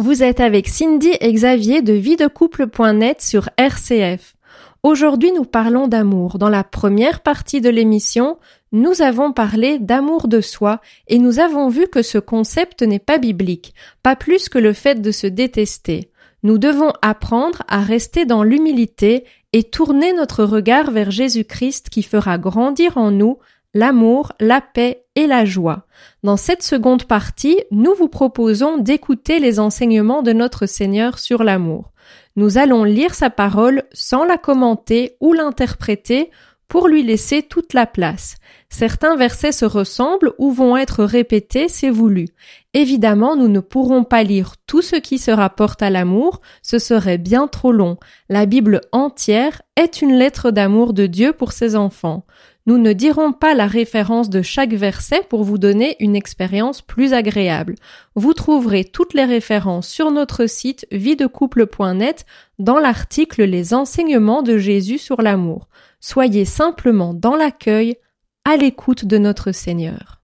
Vous 0.05 0.21
êtes 0.21 0.39
avec 0.39 0.67
Cindy 0.67 1.13
et 1.19 1.33
Xavier 1.33 1.81
de 1.81 1.93
videcouple.net 1.93 3.23
sur 3.23 3.49
RCF. 3.57 4.35
Aujourd'hui, 4.83 5.31
nous 5.31 5.45
parlons 5.45 5.87
d'amour. 5.87 6.37
Dans 6.37 6.47
la 6.47 6.63
première 6.63 7.21
partie 7.21 7.59
de 7.59 7.69
l'émission, 7.69 8.37
nous 8.71 9.01
avons 9.01 9.33
parlé 9.33 9.79
d'amour 9.79 10.27
de 10.27 10.41
soi 10.41 10.79
et 11.07 11.17
nous 11.17 11.39
avons 11.39 11.69
vu 11.69 11.87
que 11.87 12.03
ce 12.03 12.19
concept 12.19 12.83
n'est 12.83 12.99
pas 12.99 13.17
biblique, 13.17 13.73
pas 14.03 14.15
plus 14.15 14.47
que 14.47 14.59
le 14.59 14.73
fait 14.73 15.01
de 15.01 15.09
se 15.09 15.25
détester. 15.25 16.11
Nous 16.43 16.59
devons 16.59 16.93
apprendre 17.01 17.63
à 17.67 17.81
rester 17.81 18.25
dans 18.25 18.43
l'humilité 18.43 19.23
et 19.53 19.63
tourner 19.63 20.13
notre 20.13 20.43
regard 20.43 20.91
vers 20.91 21.09
Jésus-Christ 21.09 21.89
qui 21.89 22.03
fera 22.03 22.37
grandir 22.37 22.99
en 22.99 23.09
nous 23.09 23.39
l'amour, 23.75 24.31
la 24.39 24.61
paix 24.61 25.03
et 25.15 25.27
la 25.27 25.45
joie. 25.45 25.85
Dans 26.23 26.37
cette 26.37 26.63
seconde 26.63 27.03
partie, 27.03 27.61
nous 27.69 27.93
vous 27.93 28.07
proposons 28.07 28.77
d'écouter 28.77 29.37
les 29.37 29.59
enseignements 29.59 30.23
de 30.23 30.33
notre 30.33 30.65
Seigneur 30.65 31.19
sur 31.19 31.43
l'amour. 31.43 31.91
Nous 32.37 32.57
allons 32.57 32.83
lire 32.83 33.13
sa 33.13 33.29
parole 33.29 33.83
sans 33.91 34.23
la 34.23 34.37
commenter 34.37 35.17
ou 35.19 35.33
l'interpréter 35.33 36.31
pour 36.67 36.87
lui 36.87 37.03
laisser 37.03 37.43
toute 37.43 37.73
la 37.73 37.85
place. 37.85 38.37
Certains 38.69 39.15
versets 39.15 39.51
se 39.51 39.65
ressemblent 39.65 40.33
ou 40.39 40.51
vont 40.51 40.75
être 40.75 41.03
répétés, 41.03 41.67
c'est 41.69 41.91
voulu. 41.91 42.27
Évidemment, 42.73 43.35
nous 43.35 43.47
ne 43.47 43.59
pourrons 43.59 44.03
pas 44.03 44.23
lire 44.23 44.55
tout 44.65 44.81
ce 44.81 44.95
qui 44.95 45.17
se 45.17 45.31
rapporte 45.31 45.81
à 45.81 45.89
l'amour, 45.89 46.41
ce 46.61 46.79
serait 46.79 47.19
bien 47.19 47.47
trop 47.47 47.71
long. 47.71 47.97
La 48.29 48.45
Bible 48.45 48.81
entière 48.91 49.61
est 49.75 50.01
une 50.01 50.13
lettre 50.13 50.51
d'amour 50.51 50.93
de 50.93 51.05
Dieu 51.05 51.33
pour 51.33 51.51
ses 51.51 51.75
enfants. 51.75 52.25
Nous 52.67 52.79
ne 52.79 52.93
dirons 52.93 53.31
pas 53.31 53.53
la 53.53 53.67
référence 53.67 54.29
de 54.29 54.41
chaque 54.41 54.73
verset 54.73 55.21
pour 55.29 55.43
vous 55.43 55.59
donner 55.59 55.95
une 55.99 56.15
expérience 56.15 56.81
plus 56.81 57.13
agréable. 57.13 57.75
Vous 58.15 58.33
trouverez 58.33 58.83
toutes 58.85 59.13
les 59.13 59.25
références 59.25 59.87
sur 59.87 60.11
notre 60.11 60.47
site 60.47 60.87
videcouple.net 60.91 62.25
dans 62.57 62.79
l'article 62.79 63.43
Les 63.43 63.75
enseignements 63.75 64.41
de 64.41 64.57
Jésus 64.57 64.97
sur 64.97 65.21
l'amour. 65.21 65.67
Soyez 65.99 66.45
simplement 66.45 67.13
dans 67.13 67.35
l'accueil, 67.35 67.97
à 68.45 68.57
l'écoute 68.57 69.05
de 69.05 69.17
notre 69.17 69.51
Seigneur. 69.51 70.21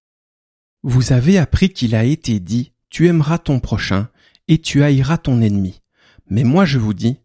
Vous 0.82 1.12
avez 1.12 1.38
appris 1.38 1.70
qu'il 1.70 1.94
a 1.94 2.04
été 2.04 2.40
dit 2.40 2.72
Tu 2.90 3.06
aimeras 3.06 3.38
ton 3.38 3.60
prochain 3.60 4.08
et 4.48 4.58
tu 4.58 4.82
haïras 4.82 5.18
ton 5.18 5.40
ennemi. 5.40 5.80
Mais 6.28 6.44
moi 6.44 6.64
je 6.64 6.78
vous 6.78 6.94
dis 6.94 7.18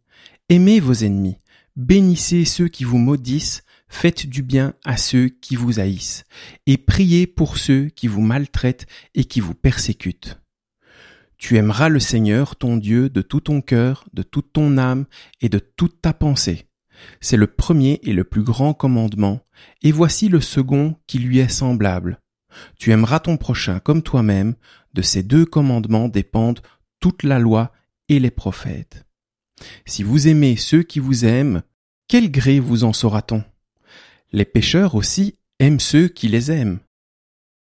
Aimez 0.49 0.79
vos 0.79 0.93
ennemis, 0.93 1.37
bénissez 1.75 2.45
ceux 2.45 2.67
qui 2.67 2.83
vous 2.83 2.97
maudissent, 2.97 3.63
faites 3.89 4.27
du 4.27 4.41
bien 4.41 4.73
à 4.85 4.97
ceux 4.97 5.29
qui 5.29 5.55
vous 5.55 5.79
haïssent, 5.79 6.25
et 6.65 6.77
priez 6.77 7.27
pour 7.27 7.57
ceux 7.57 7.87
qui 7.87 8.07
vous 8.07 8.21
maltraitent 8.21 8.85
et 9.15 9.25
qui 9.25 9.39
vous 9.39 9.55
persécutent. 9.55 10.39
Tu 11.37 11.57
aimeras 11.57 11.89
le 11.89 11.99
Seigneur 11.99 12.55
ton 12.55 12.77
Dieu 12.77 13.09
de 13.09 13.21
tout 13.21 13.41
ton 13.41 13.61
cœur, 13.61 14.05
de 14.13 14.23
toute 14.23 14.53
ton 14.53 14.77
âme 14.77 15.05
et 15.41 15.49
de 15.49 15.59
toute 15.59 16.01
ta 16.01 16.13
pensée. 16.13 16.67
C'est 17.21 17.37
le 17.37 17.47
premier 17.47 17.99
et 18.03 18.13
le 18.13 18.23
plus 18.23 18.41
grand 18.41 18.73
commandement, 18.73 19.41
et 19.83 19.91
voici 19.91 20.29
le 20.29 20.41
second 20.41 20.95
qui 21.05 21.19
lui 21.19 21.37
est 21.37 21.47
semblable. 21.47 22.19
Tu 22.79 22.91
aimeras 22.91 23.19
ton 23.19 23.37
prochain 23.37 23.79
comme 23.79 24.01
toi-même, 24.01 24.55
de 24.93 25.03
ces 25.03 25.21
deux 25.21 25.45
commandements 25.45 26.09
dépendent 26.09 26.61
toute 26.99 27.21
la 27.21 27.37
loi 27.37 27.71
et 28.09 28.19
les 28.19 28.31
prophètes. 28.31 29.05
Si 29.85 30.01
vous 30.01 30.27
aimez 30.27 30.55
ceux 30.55 30.81
qui 30.81 30.99
vous 30.99 31.25
aiment, 31.25 31.61
quel 32.07 32.31
gré 32.31 32.59
vous 32.59 32.83
en 32.83 32.93
saura-t-on 32.93 33.43
Les 34.33 34.45
pécheurs 34.45 34.95
aussi 34.95 35.35
aiment 35.59 35.79
ceux 35.79 36.09
qui 36.09 36.27
les 36.27 36.51
aiment. 36.51 36.79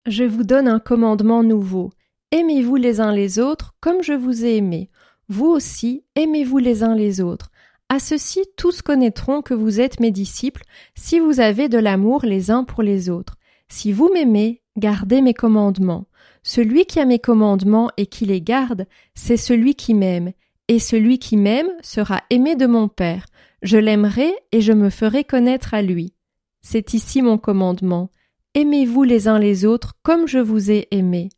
Je 0.06 0.24
vous 0.24 0.44
donne 0.44 0.66
un 0.66 0.78
commandement 0.78 1.42
nouveau. 1.42 1.90
Aimez-vous 2.30 2.76
les 2.76 3.00
uns 3.00 3.12
les 3.12 3.38
autres 3.38 3.74
comme 3.80 4.02
je 4.02 4.14
vous 4.14 4.44
ai 4.46 4.56
aimé. 4.56 4.88
Vous 5.28 5.46
aussi, 5.46 6.04
aimez-vous 6.14 6.56
les 6.56 6.82
uns 6.82 6.94
les 6.94 7.20
autres. 7.20 7.50
À 7.90 7.98
ceci, 7.98 8.44
tous 8.56 8.80
connaîtront 8.80 9.42
que 9.42 9.52
vous 9.52 9.80
êtes 9.80 10.00
mes 10.00 10.10
disciples 10.10 10.62
si 10.94 11.20
vous 11.20 11.40
avez 11.40 11.68
de 11.68 11.78
l'amour 11.78 12.24
les 12.24 12.50
uns 12.50 12.64
pour 12.64 12.82
les 12.82 13.10
autres. 13.10 13.36
Si 13.68 13.92
vous 13.92 14.10
m'aimez, 14.12 14.62
gardez 14.78 15.20
mes 15.20 15.34
commandements. 15.34 16.06
Celui 16.42 16.86
qui 16.86 16.98
a 16.98 17.04
mes 17.04 17.18
commandements 17.18 17.90
et 17.98 18.06
qui 18.06 18.24
les 18.24 18.40
garde, 18.40 18.86
c'est 19.14 19.36
celui 19.36 19.74
qui 19.74 19.92
m'aime. 19.92 20.32
Et 20.68 20.78
celui 20.78 21.18
qui 21.18 21.36
m'aime 21.36 21.70
sera 21.82 22.22
aimé 22.30 22.56
de 22.56 22.66
mon 22.66 22.88
Père. 22.88 23.26
Je 23.62 23.76
l'aimerai 23.76 24.32
et 24.52 24.62
je 24.62 24.72
me 24.72 24.88
ferai 24.88 25.24
connaître 25.24 25.74
à 25.74 25.82
lui. 25.82 26.14
C'est 26.60 26.94
ici 26.94 27.22
mon 27.22 27.38
commandement. 27.38 28.10
Aimez-vous 28.54 29.02
les 29.02 29.28
uns 29.28 29.38
les 29.38 29.64
autres 29.64 29.94
comme 30.02 30.26
je 30.26 30.38
vous 30.38 30.70
ai 30.70 30.88
aimé. 30.90 31.28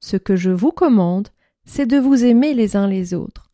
Ce 0.00 0.16
que 0.16 0.36
je 0.36 0.50
vous 0.50 0.72
commande, 0.72 1.28
c'est 1.64 1.86
de 1.86 1.98
vous 1.98 2.24
aimer 2.24 2.54
les 2.54 2.76
uns 2.76 2.86
les 2.86 3.14
autres. 3.14 3.50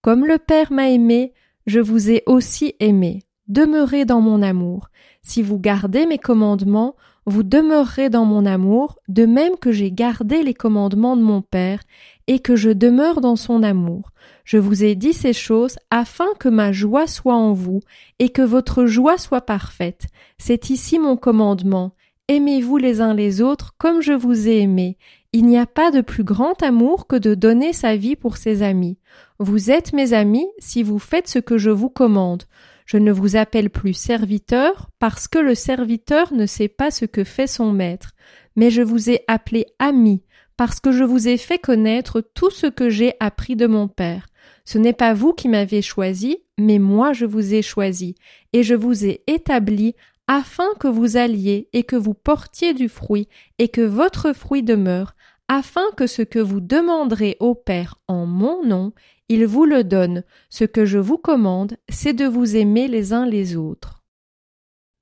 Comme 0.00 0.26
le 0.26 0.38
Père 0.38 0.72
m'a 0.72 0.90
aimé, 0.90 1.32
je 1.66 1.80
vous 1.80 2.10
ai 2.10 2.22
aussi 2.26 2.74
aimé. 2.80 3.22
Demeurez 3.48 4.04
dans 4.04 4.20
mon 4.20 4.42
amour. 4.42 4.88
Si 5.22 5.42
vous 5.42 5.58
gardez 5.58 6.06
mes 6.06 6.18
commandements, 6.18 6.96
vous 7.26 7.42
demeurerez 7.42 8.10
dans 8.10 8.24
mon 8.24 8.46
amour, 8.46 8.98
de 9.08 9.26
même 9.26 9.56
que 9.56 9.72
j'ai 9.72 9.92
gardé 9.92 10.42
les 10.42 10.54
commandements 10.54 11.16
de 11.16 11.22
mon 11.22 11.42
Père, 11.42 11.82
et 12.26 12.38
que 12.38 12.56
je 12.56 12.70
demeure 12.70 13.20
dans 13.20 13.36
son 13.36 13.62
amour. 13.62 14.10
Je 14.44 14.58
vous 14.58 14.84
ai 14.84 14.94
dit 14.94 15.12
ces 15.12 15.32
choses 15.32 15.76
afin 15.90 16.26
que 16.38 16.48
ma 16.48 16.72
joie 16.72 17.06
soit 17.06 17.34
en 17.34 17.52
vous, 17.52 17.80
et 18.18 18.30
que 18.30 18.42
votre 18.42 18.86
joie 18.86 19.18
soit 19.18 19.42
parfaite. 19.42 20.06
C'est 20.38 20.70
ici 20.70 20.98
mon 20.98 21.16
commandement. 21.16 21.92
Aimez-vous 22.28 22.76
les 22.76 23.00
uns 23.00 23.14
les 23.14 23.42
autres 23.42 23.74
comme 23.78 24.00
je 24.00 24.12
vous 24.12 24.48
ai 24.48 24.60
aimé. 24.60 24.96
Il 25.32 25.46
n'y 25.46 25.58
a 25.58 25.66
pas 25.66 25.90
de 25.90 26.00
plus 26.00 26.24
grand 26.24 26.62
amour 26.62 27.06
que 27.06 27.16
de 27.16 27.34
donner 27.34 27.72
sa 27.72 27.96
vie 27.96 28.16
pour 28.16 28.36
ses 28.36 28.62
amis. 28.62 28.98
Vous 29.38 29.70
êtes 29.70 29.92
mes 29.92 30.12
amis 30.12 30.46
si 30.58 30.82
vous 30.82 30.98
faites 30.98 31.28
ce 31.28 31.38
que 31.38 31.58
je 31.58 31.70
vous 31.70 31.88
commande. 31.88 32.44
Je 32.86 32.96
ne 32.96 33.12
vous 33.12 33.36
appelle 33.36 33.70
plus 33.70 33.94
serviteur 33.94 34.90
parce 34.98 35.28
que 35.28 35.38
le 35.38 35.54
serviteur 35.54 36.32
ne 36.32 36.46
sait 36.46 36.68
pas 36.68 36.90
ce 36.90 37.04
que 37.04 37.24
fait 37.24 37.46
son 37.46 37.72
maître, 37.72 38.12
mais 38.56 38.70
je 38.70 38.82
vous 38.82 39.10
ai 39.10 39.22
appelé 39.28 39.66
ami 39.78 40.22
parce 40.56 40.80
que 40.80 40.92
je 40.92 41.04
vous 41.04 41.28
ai 41.28 41.38
fait 41.38 41.58
connaître 41.58 42.20
tout 42.20 42.50
ce 42.50 42.66
que 42.66 42.90
j'ai 42.90 43.14
appris 43.20 43.56
de 43.56 43.66
mon 43.66 43.88
Père. 43.88 44.26
Ce 44.64 44.78
n'est 44.78 44.92
pas 44.92 45.14
vous 45.14 45.32
qui 45.32 45.48
m'avez 45.48 45.82
choisi, 45.82 46.38
mais 46.58 46.78
moi 46.78 47.12
je 47.12 47.26
vous 47.26 47.54
ai 47.54 47.62
choisi, 47.62 48.14
et 48.52 48.62
je 48.62 48.74
vous 48.74 49.04
ai 49.04 49.22
établi 49.26 49.94
afin 50.28 50.68
que 50.78 50.88
vous 50.88 51.16
alliez 51.16 51.68
et 51.72 51.82
que 51.82 51.96
vous 51.96 52.14
portiez 52.14 52.74
du 52.74 52.88
fruit, 52.88 53.28
et 53.58 53.68
que 53.68 53.80
votre 53.80 54.32
fruit 54.32 54.62
demeure, 54.62 55.14
afin 55.48 55.84
que 55.96 56.06
ce 56.06 56.22
que 56.22 56.38
vous 56.38 56.60
demanderez 56.60 57.36
au 57.40 57.54
Père 57.54 57.96
en 58.06 58.26
mon 58.26 58.64
nom, 58.64 58.92
il 59.32 59.46
vous 59.46 59.64
le 59.64 59.82
donne. 59.82 60.24
Ce 60.50 60.64
que 60.64 60.84
je 60.84 60.98
vous 60.98 61.16
commande, 61.16 61.78
c'est 61.88 62.12
de 62.12 62.26
vous 62.26 62.54
aimer 62.54 62.86
les 62.86 63.14
uns 63.14 63.24
les 63.24 63.56
autres. 63.56 64.02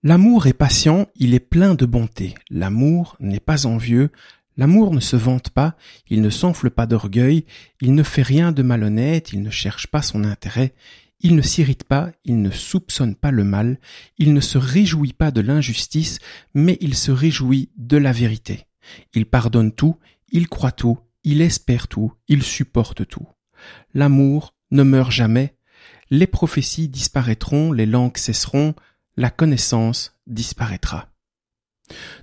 L'amour 0.05 0.47
est 0.47 0.53
patient, 0.53 1.09
il 1.17 1.35
est 1.35 1.41
plein 1.41 1.75
de 1.75 1.85
bonté. 1.85 2.37
L'amour 2.49 3.17
n'est 3.19 3.41
pas 3.41 3.67
envieux, 3.67 4.11
l'amour 4.57 4.95
ne 4.95 5.01
se 5.01 5.17
vante 5.17 5.51
pas, 5.51 5.77
il 6.09 6.23
ne 6.23 6.31
s'enfle 6.31 6.71
pas 6.71 6.87
d'orgueil, 6.87 7.45
il 7.81 7.93
ne 7.95 8.05
fait 8.05 8.23
rien 8.23 8.53
de 8.53 8.63
malhonnête, 8.63 9.33
il 9.33 9.43
ne 9.43 9.51
cherche 9.51 9.89
pas 9.89 10.01
son 10.01 10.23
intérêt, 10.23 10.75
il 11.21 11.35
ne 11.35 11.43
s'irrite 11.43 11.85
pas, 11.85 12.13
il 12.25 12.41
ne 12.41 12.53
soupçonne 12.53 13.17
pas 13.17 13.33
le 13.33 13.43
mal, 13.43 13.81
il 14.17 14.33
ne 14.33 14.41
se 14.41 14.59
réjouit 14.59 15.13
pas 15.13 15.33
de 15.33 15.41
l'injustice, 15.41 16.21
mais 16.55 16.79
il 16.81 16.95
se 16.95 17.11
réjouit 17.11 17.71
de 17.77 17.97
la 17.97 18.13
vérité. 18.13 18.67
Il 19.13 19.27
pardonne 19.27 19.73
tout, 19.73 19.97
il 20.31 20.49
croit 20.49 20.73
tout, 20.73 21.01
il 21.25 21.43
espère 21.43 21.89
tout, 21.89 22.13
il 22.29 22.45
supporte 22.45 23.09
tout. 23.09 23.27
L'amour 23.95 24.55
ne 24.71 24.83
meurt 24.83 25.11
jamais, 25.11 25.57
les 26.11 26.27
prophéties 26.27 26.89
disparaîtront, 26.89 27.73
les 27.73 27.87
langues 27.87 28.17
cesseront, 28.17 28.75
la 29.17 29.31
connaissance 29.31 30.17
disparaîtra. 30.27 31.09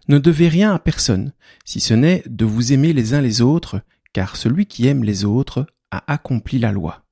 Ne 0.07 0.17
devez 0.17 0.47
rien 0.47 0.73
à 0.73 0.79
personne, 0.79 1.33
si 1.65 1.79
ce 1.79 1.93
n'est 1.93 2.23
de 2.25 2.45
vous 2.45 2.73
aimer 2.73 2.93
les 2.93 3.13
uns 3.13 3.21
les 3.21 3.41
autres, 3.41 3.81
car 4.13 4.35
celui 4.35 4.65
qui 4.65 4.87
aime 4.87 5.03
les 5.03 5.25
autres 5.25 5.67
a 5.91 6.11
accompli 6.11 6.59
la 6.59 6.71
loi. 6.71 7.05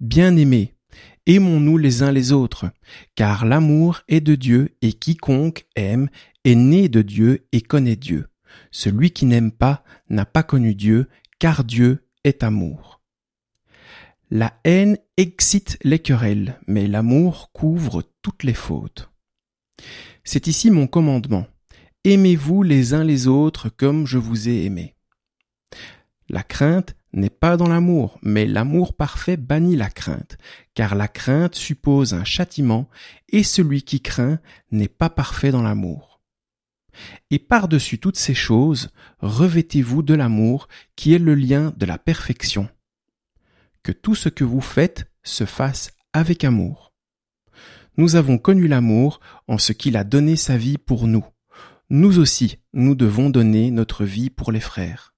Bien-aimés, 0.00 0.74
aimons-nous 1.26 1.78
les 1.78 2.02
uns 2.02 2.12
les 2.12 2.32
autres, 2.32 2.70
car 3.14 3.44
l'amour 3.44 4.00
est 4.08 4.20
de 4.20 4.34
Dieu, 4.34 4.76
et 4.82 4.92
quiconque 4.92 5.66
aime 5.76 6.08
est 6.44 6.54
né 6.54 6.88
de 6.88 7.02
Dieu 7.02 7.46
et 7.52 7.60
connaît 7.60 7.96
Dieu. 7.96 8.26
Celui 8.70 9.10
qui 9.10 9.26
n'aime 9.26 9.52
pas 9.52 9.84
n'a 10.08 10.26
pas 10.26 10.42
connu 10.42 10.74
Dieu, 10.74 11.08
car 11.38 11.64
Dieu 11.64 12.06
est 12.24 12.42
amour. 12.42 13.00
La 14.30 14.58
haine 14.64 14.96
excite 15.18 15.78
les 15.84 15.98
querelles, 15.98 16.58
mais 16.66 16.86
l'amour 16.86 17.50
couvre 17.52 18.02
toutes 18.22 18.42
les 18.42 18.54
fautes. 18.54 19.10
C'est 20.24 20.46
ici 20.46 20.70
mon 20.70 20.86
commandement. 20.86 21.46
Aimez-vous 22.04 22.62
les 22.62 22.94
uns 22.94 23.04
les 23.04 23.26
autres 23.26 23.68
comme 23.68 24.06
je 24.06 24.16
vous 24.16 24.48
ai 24.48 24.64
aimé. 24.64 24.96
La 26.30 26.42
crainte 26.42 26.96
n'est 27.12 27.28
pas 27.28 27.58
dans 27.58 27.68
l'amour, 27.68 28.18
mais 28.22 28.46
l'amour 28.46 28.96
parfait 28.96 29.36
bannit 29.36 29.76
la 29.76 29.90
crainte, 29.90 30.38
car 30.72 30.94
la 30.94 31.06
crainte 31.06 31.54
suppose 31.54 32.14
un 32.14 32.24
châtiment, 32.24 32.88
et 33.28 33.42
celui 33.42 33.82
qui 33.82 34.00
craint 34.00 34.40
n'est 34.70 34.88
pas 34.88 35.10
parfait 35.10 35.50
dans 35.50 35.62
l'amour. 35.62 36.22
Et 37.30 37.38
par-dessus 37.38 37.98
toutes 37.98 38.16
ces 38.16 38.34
choses, 38.34 38.90
revêtez-vous 39.18 40.02
de 40.02 40.14
l'amour, 40.14 40.68
qui 40.96 41.12
est 41.12 41.18
le 41.18 41.34
lien 41.34 41.74
de 41.76 41.84
la 41.84 41.98
perfection 41.98 42.70
que 43.84 43.92
tout 43.92 44.16
ce 44.16 44.28
que 44.28 44.42
vous 44.42 44.62
faites 44.62 45.04
se 45.22 45.44
fasse 45.44 45.92
avec 46.12 46.42
amour. 46.42 46.92
Nous 47.96 48.16
avons 48.16 48.38
connu 48.38 48.66
l'amour 48.66 49.20
en 49.46 49.58
ce 49.58 49.72
qu'il 49.72 49.96
a 49.96 50.02
donné 50.02 50.34
sa 50.34 50.56
vie 50.56 50.78
pour 50.78 51.06
nous. 51.06 51.24
Nous 51.90 52.18
aussi, 52.18 52.58
nous 52.72 52.96
devons 52.96 53.30
donner 53.30 53.70
notre 53.70 54.04
vie 54.04 54.30
pour 54.30 54.50
les 54.50 54.60
frères. 54.60 55.14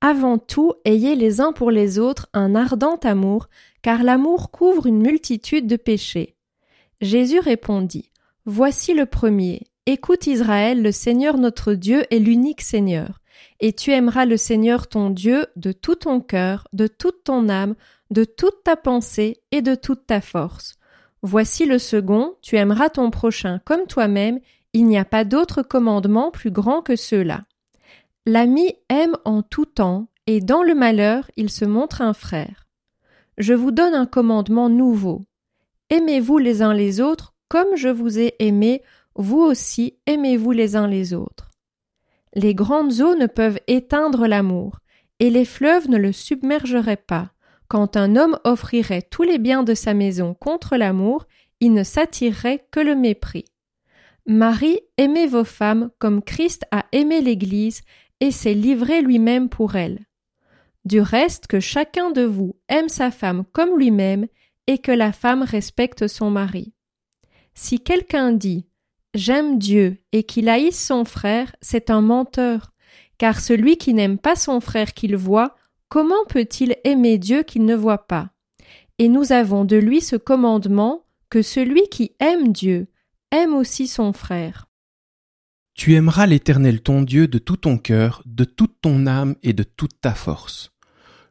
Avant 0.00 0.38
tout, 0.38 0.72
ayez 0.84 1.14
les 1.14 1.40
uns 1.40 1.52
pour 1.52 1.70
les 1.70 1.98
autres 1.98 2.28
un 2.32 2.54
ardent 2.54 2.98
amour, 3.04 3.48
car 3.82 4.02
l'amour 4.02 4.50
couvre 4.50 4.86
une 4.86 5.02
multitude 5.02 5.66
de 5.66 5.76
péchés. 5.76 6.36
Jésus 7.00 7.38
répondit, 7.38 8.10
Voici 8.46 8.94
le 8.94 9.04
premier. 9.04 9.66
Écoute 9.84 10.26
Israël, 10.26 10.82
le 10.82 10.92
Seigneur 10.92 11.36
notre 11.36 11.74
Dieu 11.74 12.04
est 12.10 12.18
l'unique 12.18 12.62
Seigneur 12.62 13.19
et 13.60 13.72
tu 13.72 13.92
aimeras 13.92 14.24
le 14.24 14.36
Seigneur 14.36 14.88
ton 14.88 15.10
Dieu 15.10 15.46
de 15.56 15.72
tout 15.72 15.96
ton 15.96 16.20
cœur, 16.20 16.66
de 16.72 16.86
toute 16.86 17.24
ton 17.24 17.48
âme, 17.48 17.74
de 18.10 18.24
toute 18.24 18.62
ta 18.64 18.76
pensée 18.76 19.42
et 19.50 19.62
de 19.62 19.74
toute 19.74 20.06
ta 20.06 20.20
force. 20.20 20.76
Voici 21.22 21.66
le 21.66 21.78
second, 21.78 22.34
tu 22.42 22.56
aimeras 22.56 22.88
ton 22.88 23.10
prochain 23.10 23.60
comme 23.64 23.86
toi-même, 23.86 24.40
il 24.72 24.86
n'y 24.86 24.98
a 24.98 25.04
pas 25.04 25.24
d'autre 25.24 25.62
commandement 25.62 26.30
plus 26.30 26.50
grand 26.50 26.82
que 26.82 26.96
ceux-là. 26.96 27.44
L'ami 28.26 28.74
aime 28.88 29.16
en 29.24 29.42
tout 29.42 29.66
temps, 29.66 30.08
et 30.26 30.40
dans 30.40 30.62
le 30.62 30.74
malheur 30.74 31.30
il 31.36 31.50
se 31.50 31.64
montre 31.64 32.02
un 32.02 32.14
frère. 32.14 32.66
Je 33.38 33.54
vous 33.54 33.70
donne 33.70 33.94
un 33.94 34.06
commandement 34.06 34.68
nouveau. 34.68 35.22
Aimez-vous 35.88 36.38
les 36.38 36.62
uns 36.62 36.74
les 36.74 37.00
autres 37.00 37.34
comme 37.50 37.74
je 37.74 37.88
vous 37.88 38.20
ai 38.20 38.34
aimé, 38.38 38.80
vous 39.16 39.40
aussi 39.40 39.98
aimez-vous 40.06 40.52
les 40.52 40.76
uns 40.76 40.86
les 40.86 41.14
autres. 41.14 41.49
Les 42.34 42.54
grandes 42.54 43.00
eaux 43.00 43.16
ne 43.16 43.26
peuvent 43.26 43.60
éteindre 43.66 44.26
l'amour, 44.26 44.78
et 45.18 45.30
les 45.30 45.44
fleuves 45.44 45.88
ne 45.88 45.96
le 45.96 46.12
submergeraient 46.12 46.96
pas. 46.96 47.32
Quand 47.68 47.96
un 47.96 48.16
homme 48.16 48.38
offrirait 48.44 49.02
tous 49.02 49.22
les 49.22 49.38
biens 49.38 49.62
de 49.62 49.74
sa 49.74 49.94
maison 49.94 50.34
contre 50.34 50.76
l'amour, 50.76 51.26
il 51.60 51.72
ne 51.72 51.84
s'attirerait 51.84 52.66
que 52.70 52.80
le 52.80 52.96
mépris. 52.96 53.44
Marie, 54.26 54.80
aimez 54.96 55.26
vos 55.26 55.44
femmes 55.44 55.90
comme 55.98 56.22
Christ 56.22 56.64
a 56.70 56.86
aimé 56.92 57.20
l'Église 57.20 57.82
et 58.20 58.30
s'est 58.30 58.54
livré 58.54 59.02
lui-même 59.02 59.48
pour 59.48 59.76
elle. 59.76 60.06
Du 60.84 61.00
reste 61.00 61.46
que 61.46 61.60
chacun 61.60 62.10
de 62.10 62.22
vous 62.22 62.56
aime 62.68 62.88
sa 62.88 63.10
femme 63.10 63.44
comme 63.52 63.78
lui-même 63.78 64.26
et 64.66 64.78
que 64.78 64.92
la 64.92 65.12
femme 65.12 65.42
respecte 65.42 66.06
son 66.06 66.30
mari. 66.30 66.72
Si 67.54 67.80
quelqu'un 67.80 68.32
dit 68.32 68.66
J'aime 69.14 69.58
Dieu 69.58 69.98
et 70.12 70.22
qu'il 70.22 70.48
haïsse 70.48 70.84
son 70.84 71.04
frère, 71.04 71.54
c'est 71.60 71.90
un 71.90 72.00
menteur, 72.00 72.72
car 73.18 73.40
celui 73.40 73.76
qui 73.76 73.92
n'aime 73.92 74.18
pas 74.18 74.36
son 74.36 74.60
frère 74.60 74.94
qu'il 74.94 75.16
voit, 75.16 75.56
comment 75.88 76.24
peut-il 76.28 76.76
aimer 76.84 77.18
Dieu 77.18 77.42
qu'il 77.42 77.64
ne 77.64 77.74
voit 77.74 78.06
pas? 78.06 78.30
Et 78.98 79.08
nous 79.08 79.32
avons 79.32 79.64
de 79.64 79.76
lui 79.76 80.00
ce 80.00 80.14
commandement 80.14 81.04
que 81.28 81.42
celui 81.42 81.88
qui 81.90 82.12
aime 82.20 82.52
Dieu 82.52 82.88
aime 83.32 83.54
aussi 83.54 83.88
son 83.88 84.12
frère. 84.12 84.66
Tu 85.74 85.94
aimeras 85.94 86.26
l'Éternel 86.26 86.80
ton 86.80 87.02
Dieu 87.02 87.26
de 87.26 87.38
tout 87.38 87.56
ton 87.56 87.78
cœur, 87.78 88.22
de 88.26 88.44
toute 88.44 88.80
ton 88.80 89.06
âme 89.06 89.34
et 89.42 89.52
de 89.52 89.62
toute 89.62 90.00
ta 90.00 90.14
force. 90.14 90.72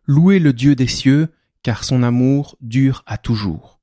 Louez 0.05 0.39
le 0.39 0.53
Dieu 0.53 0.75
des 0.75 0.87
cieux, 0.87 1.29
car 1.63 1.83
son 1.83 2.03
amour 2.03 2.57
dure 2.59 3.03
à 3.05 3.17
toujours. 3.17 3.78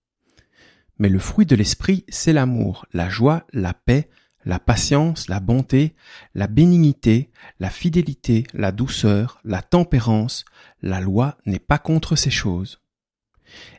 Mais 0.99 1.09
le 1.09 1.19
fruit 1.19 1.47
de 1.47 1.57
l'esprit, 1.57 2.05
c'est 2.09 2.33
l'amour, 2.33 2.87
la 2.93 3.09
joie, 3.09 3.47
la 3.53 3.75
paix, 3.75 4.09
la 4.47 4.59
patience, 4.59 5.29
la 5.29 5.41
bonté, 5.41 5.95
la 6.35 6.47
bénignité, 6.47 7.31
la 7.59 7.69
fidélité, 7.69 8.47
la 8.55 8.73
douceur, 8.73 9.41
la 9.45 9.61
tempérance, 9.61 10.45
la 10.83 11.01
loi 11.01 11.37
n'est 11.45 11.59
pas 11.59 11.79
contre 11.79 12.17
ces 12.17 12.31
choses. 12.31 12.81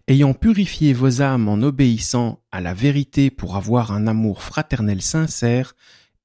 Ayant 0.08 0.34
purifié 0.34 0.93
vos 0.93 1.21
âmes 1.21 1.47
en 1.49 1.62
obéissant 1.62 2.41
à 2.51 2.62
la 2.62 2.73
vérité 2.73 3.32
pour 3.32 3.56
avoir 3.56 3.91
un 3.91 4.08
amour 4.08 4.43
fraternel 4.43 5.01
sincère, 5.01 5.75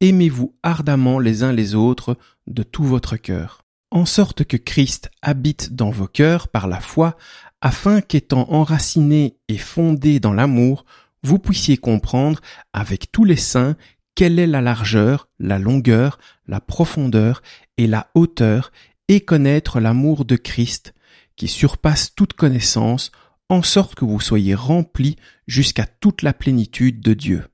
aimez-vous 0.00 0.56
ardemment 0.62 1.18
les 1.18 1.42
uns 1.42 1.52
les 1.52 1.74
autres 1.74 2.16
de 2.46 2.62
tout 2.62 2.84
votre 2.84 3.16
cœur, 3.16 3.64
en 3.90 4.04
sorte 4.04 4.44
que 4.44 4.56
Christ 4.56 5.10
habite 5.22 5.74
dans 5.74 5.90
vos 5.90 6.08
cœurs 6.08 6.48
par 6.48 6.66
la 6.66 6.80
foi, 6.80 7.16
afin 7.62 8.00
qu'étant 8.00 8.50
enraciné 8.50 9.38
et 9.48 9.56
fondé 9.56 10.18
dans 10.18 10.32
l'amour, 10.32 10.84
vous 11.22 11.38
puissiez 11.38 11.76
comprendre 11.76 12.40
avec 12.72 13.12
tous 13.12 13.24
les 13.24 13.36
saints 13.36 13.76
quelle 14.16 14.40
est 14.40 14.48
la 14.48 14.60
largeur, 14.60 15.28
la 15.38 15.60
longueur, 15.60 16.18
la 16.46 16.60
profondeur 16.60 17.40
et 17.78 17.86
la 17.86 18.10
hauteur, 18.14 18.72
et 19.08 19.20
connaître 19.20 19.78
l'amour 19.78 20.24
de 20.24 20.36
Christ, 20.36 20.92
qui 21.36 21.48
surpasse 21.48 22.14
toute 22.14 22.32
connaissance, 22.34 23.12
en 23.48 23.62
sorte 23.62 23.94
que 23.94 24.04
vous 24.04 24.20
soyez 24.20 24.54
remplis 24.54 25.16
jusqu'à 25.46 25.86
toute 25.86 26.22
la 26.22 26.32
plénitude 26.32 27.00
de 27.00 27.14
Dieu. 27.14 27.44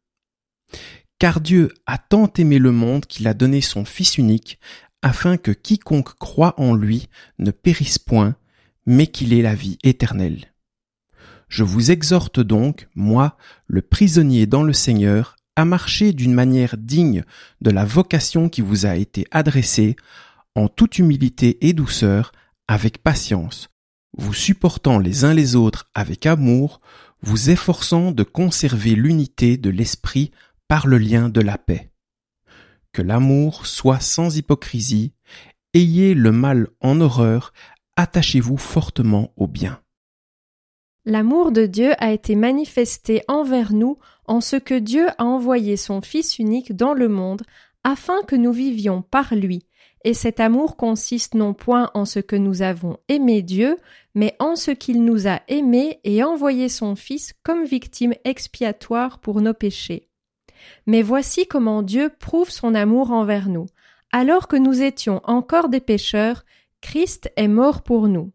Car 1.18 1.40
Dieu 1.40 1.74
a 1.86 1.98
tant 1.98 2.32
aimé 2.38 2.58
le 2.58 2.72
monde 2.72 3.06
qu'il 3.06 3.28
a 3.28 3.34
donné 3.34 3.60
son 3.60 3.84
Fils 3.84 4.16
unique, 4.16 4.58
afin 5.02 5.36
que 5.36 5.50
quiconque 5.50 6.14
croit 6.14 6.54
en 6.58 6.74
lui 6.74 7.08
ne 7.38 7.50
périsse 7.50 7.98
point, 7.98 8.36
mais 8.88 9.06
qu'il 9.06 9.34
ait 9.34 9.42
la 9.42 9.54
vie 9.54 9.76
éternelle. 9.84 10.54
Je 11.50 11.62
vous 11.62 11.90
exhorte 11.90 12.40
donc, 12.40 12.88
moi, 12.94 13.36
le 13.66 13.82
prisonnier 13.82 14.46
dans 14.46 14.62
le 14.62 14.72
Seigneur, 14.72 15.36
à 15.56 15.66
marcher 15.66 16.14
d'une 16.14 16.32
manière 16.32 16.78
digne 16.78 17.22
de 17.60 17.70
la 17.70 17.84
vocation 17.84 18.48
qui 18.48 18.62
vous 18.62 18.86
a 18.86 18.96
été 18.96 19.26
adressée, 19.30 19.96
en 20.54 20.68
toute 20.68 20.98
humilité 20.98 21.68
et 21.68 21.74
douceur, 21.74 22.32
avec 22.66 23.02
patience, 23.02 23.68
vous 24.16 24.32
supportant 24.32 24.98
les 24.98 25.26
uns 25.26 25.34
les 25.34 25.54
autres 25.54 25.90
avec 25.94 26.24
amour, 26.24 26.80
vous 27.20 27.50
efforçant 27.50 28.10
de 28.10 28.22
conserver 28.22 28.94
l'unité 28.94 29.58
de 29.58 29.68
l'esprit 29.68 30.30
par 30.66 30.86
le 30.86 30.96
lien 30.96 31.28
de 31.28 31.42
la 31.42 31.58
paix. 31.58 31.90
Que 32.92 33.02
l'amour 33.02 33.66
soit 33.66 34.00
sans 34.00 34.38
hypocrisie, 34.38 35.12
ayez 35.74 36.14
le 36.14 36.32
mal 36.32 36.68
en 36.80 37.02
horreur, 37.02 37.52
attachez-vous 37.98 38.56
fortement 38.56 39.32
au 39.36 39.48
bien. 39.48 39.80
L'amour 41.04 41.50
de 41.50 41.66
Dieu 41.66 41.92
a 41.98 42.12
été 42.12 42.36
manifesté 42.36 43.22
envers 43.26 43.72
nous 43.72 43.98
en 44.26 44.40
ce 44.40 44.54
que 44.54 44.78
Dieu 44.78 45.08
a 45.18 45.24
envoyé 45.24 45.76
son 45.76 46.00
Fils 46.00 46.38
unique 46.38 46.76
dans 46.76 46.94
le 46.94 47.08
monde 47.08 47.42
afin 47.82 48.22
que 48.22 48.36
nous 48.36 48.52
vivions 48.52 49.02
par 49.02 49.34
lui. 49.34 49.66
Et 50.04 50.14
cet 50.14 50.38
amour 50.38 50.76
consiste 50.76 51.34
non 51.34 51.54
point 51.54 51.90
en 51.92 52.04
ce 52.04 52.20
que 52.20 52.36
nous 52.36 52.62
avons 52.62 52.98
aimé 53.08 53.42
Dieu, 53.42 53.76
mais 54.14 54.36
en 54.38 54.54
ce 54.54 54.70
qu'il 54.70 55.02
nous 55.04 55.26
a 55.26 55.40
aimés 55.48 55.98
et 56.04 56.22
envoyé 56.22 56.68
son 56.68 56.94
Fils 56.94 57.34
comme 57.42 57.64
victime 57.64 58.14
expiatoire 58.24 59.18
pour 59.18 59.40
nos 59.40 59.54
péchés. 59.54 60.08
Mais 60.86 61.02
voici 61.02 61.48
comment 61.48 61.82
Dieu 61.82 62.12
prouve 62.20 62.50
son 62.50 62.76
amour 62.76 63.10
envers 63.10 63.48
nous. 63.48 63.66
Alors 64.12 64.46
que 64.46 64.56
nous 64.56 64.82
étions 64.82 65.20
encore 65.24 65.68
des 65.68 65.80
pécheurs, 65.80 66.44
Christ 66.80 67.30
est 67.36 67.48
mort 67.48 67.82
pour 67.82 68.08
nous 68.08 68.32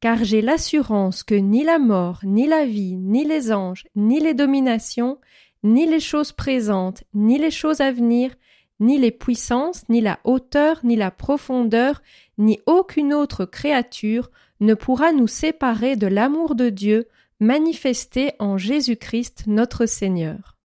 car 0.00 0.22
j'ai 0.22 0.40
l'assurance 0.40 1.22
que 1.22 1.34
ni 1.34 1.64
la 1.64 1.78
mort, 1.78 2.20
ni 2.22 2.46
la 2.46 2.64
vie, 2.64 2.96
ni 2.96 3.24
les 3.24 3.52
anges, 3.52 3.86
ni 3.96 4.20
les 4.20 4.34
dominations, 4.34 5.18
ni 5.62 5.86
les 5.86 6.00
choses 6.00 6.32
présentes, 6.32 7.02
ni 7.14 7.38
les 7.38 7.50
choses 7.50 7.80
à 7.80 7.90
venir, 7.90 8.34
ni 8.80 8.98
les 8.98 9.10
puissances, 9.10 9.88
ni 9.88 10.00
la 10.00 10.20
hauteur, 10.22 10.78
ni 10.84 10.94
la 10.94 11.10
profondeur, 11.10 12.00
ni 12.38 12.60
aucune 12.66 13.12
autre 13.12 13.44
créature 13.44 14.30
ne 14.60 14.74
pourra 14.74 15.12
nous 15.12 15.26
séparer 15.26 15.96
de 15.96 16.06
l'amour 16.06 16.54
de 16.54 16.68
Dieu 16.68 17.08
manifesté 17.40 18.32
en 18.38 18.56
Jésus-Christ 18.56 19.44
notre 19.46 19.86
Seigneur. 19.86 20.57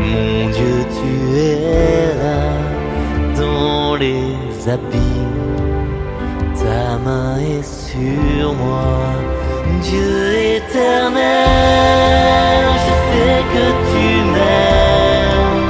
Mon 0.00 0.48
Dieu, 0.56 0.76
tu 0.96 1.12
es 1.38 2.14
là, 2.22 2.44
dans 3.40 3.96
les 3.96 4.68
abîmes. 4.68 5.04
Ta 6.54 6.98
main 7.04 7.36
est 7.38 7.62
sur 7.64 8.54
moi, 8.54 8.98
Dieu 9.82 10.14
éternel, 10.56 11.14
je 12.84 12.92
sais 13.06 13.40
que 13.54 13.66
tu 13.90 14.06
m'aimes. 14.32 15.66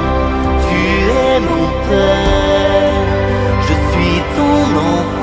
Tu 0.67 0.81
es 1.25 1.37
mon 1.39 1.67
Père, 1.87 3.05
je 3.67 3.75
suis 3.89 4.17
ton 4.35 4.61
enfant. 4.89 5.16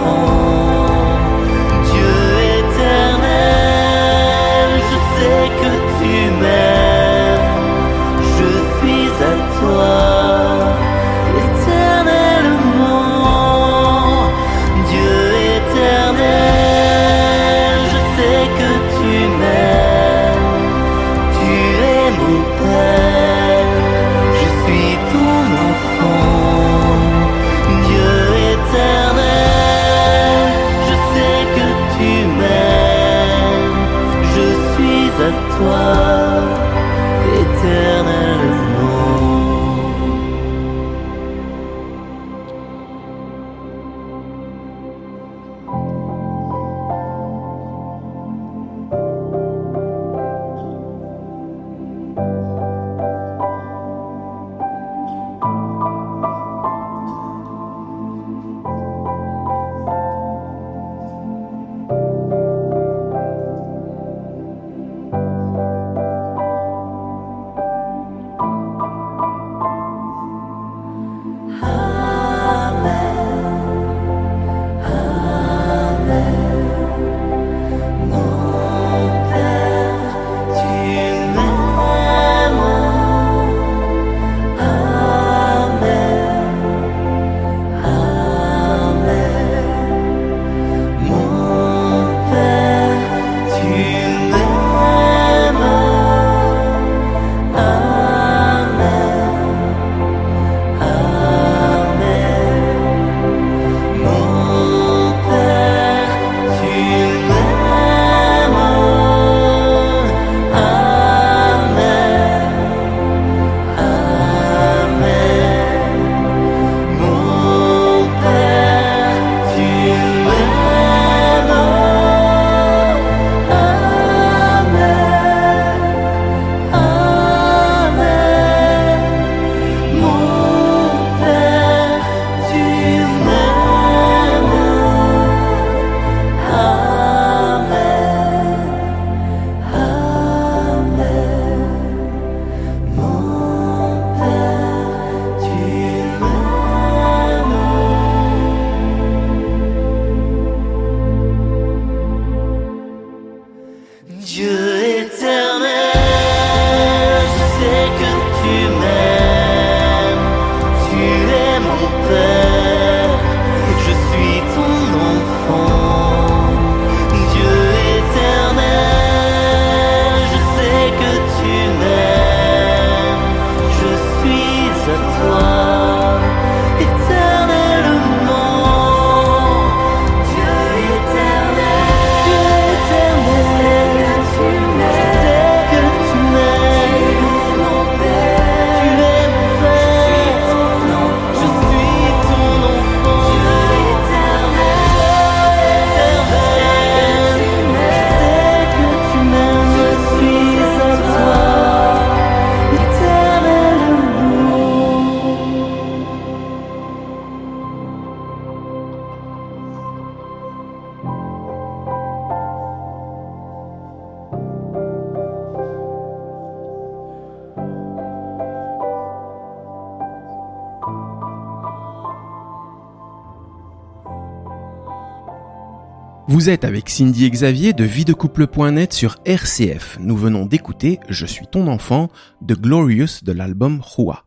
Vous 226.34 226.50
êtes 226.50 226.64
avec 226.64 226.90
Cindy 226.90 227.30
Xavier 227.30 227.74
de 227.74 227.84
videcouple.net 227.84 228.92
sur 228.92 229.18
RCF. 229.24 229.98
Nous 230.00 230.16
venons 230.16 230.46
d'écouter 230.46 230.98
Je 231.08 231.26
suis 231.26 231.46
ton 231.46 231.68
enfant 231.68 232.10
de 232.42 232.56
Glorious 232.56 233.22
de 233.22 233.30
l'album 233.30 233.80
Roi. 233.80 234.26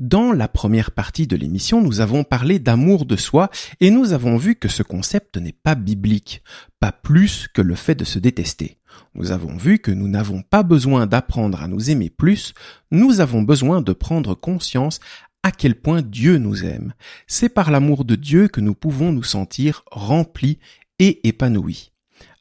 Dans 0.00 0.32
la 0.32 0.48
première 0.48 0.90
partie 0.90 1.28
de 1.28 1.36
l'émission, 1.36 1.80
nous 1.80 2.00
avons 2.00 2.24
parlé 2.24 2.58
d'amour 2.58 3.06
de 3.06 3.14
soi 3.14 3.50
et 3.78 3.92
nous 3.92 4.12
avons 4.12 4.36
vu 4.36 4.56
que 4.56 4.66
ce 4.66 4.82
concept 4.82 5.36
n'est 5.36 5.52
pas 5.52 5.76
biblique, 5.76 6.42
pas 6.80 6.90
plus 6.90 7.46
que 7.54 7.62
le 7.62 7.76
fait 7.76 7.94
de 7.94 8.04
se 8.04 8.18
détester. 8.18 8.78
Nous 9.14 9.30
avons 9.30 9.56
vu 9.56 9.78
que 9.78 9.92
nous 9.92 10.08
n'avons 10.08 10.42
pas 10.42 10.64
besoin 10.64 11.06
d'apprendre 11.06 11.62
à 11.62 11.68
nous 11.68 11.88
aimer 11.88 12.10
plus, 12.10 12.52
nous 12.90 13.20
avons 13.20 13.42
besoin 13.42 13.80
de 13.80 13.92
prendre 13.92 14.34
conscience 14.34 14.98
à 15.44 15.50
quel 15.50 15.74
point 15.74 16.02
Dieu 16.02 16.38
nous 16.38 16.64
aime. 16.64 16.94
C'est 17.26 17.48
par 17.48 17.70
l'amour 17.70 18.04
de 18.04 18.14
Dieu 18.14 18.48
que 18.48 18.60
nous 18.60 18.74
pouvons 18.74 19.12
nous 19.12 19.24
sentir 19.24 19.82
remplis 19.90 20.58
et 21.02 21.26
épanouis. 21.26 21.90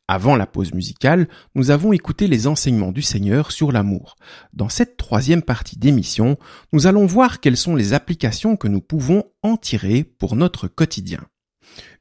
Avant 0.07 0.35
la 0.35 0.45
pause 0.45 0.71
musicale, 0.73 1.27
nous 1.55 1.71
avons 1.71 1.93
écouté 1.93 2.27
les 2.27 2.45
enseignements 2.45 2.91
du 2.91 3.01
Seigneur 3.01 3.51
sur 3.51 3.71
l'amour. 3.71 4.17
Dans 4.53 4.69
cette 4.69 4.97
troisième 4.97 5.41
partie 5.41 5.79
d'émission, 5.79 6.37
nous 6.71 6.85
allons 6.85 7.07
voir 7.07 7.39
quelles 7.39 7.57
sont 7.57 7.75
les 7.75 7.93
applications 7.93 8.57
que 8.57 8.67
nous 8.67 8.81
pouvons 8.81 9.23
en 9.41 9.57
tirer 9.57 10.03
pour 10.03 10.35
notre 10.35 10.67
quotidien. 10.67 11.21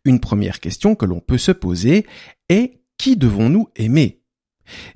Une 0.05 0.20
première 0.20 0.61
question 0.61 0.94
que 0.94 1.07
l'on 1.07 1.20
peut 1.20 1.38
se 1.38 1.53
poser 1.53 2.07
est 2.51 2.83
qui 2.99 3.16
devons-nous 3.16 3.68
aimer? 3.77 4.20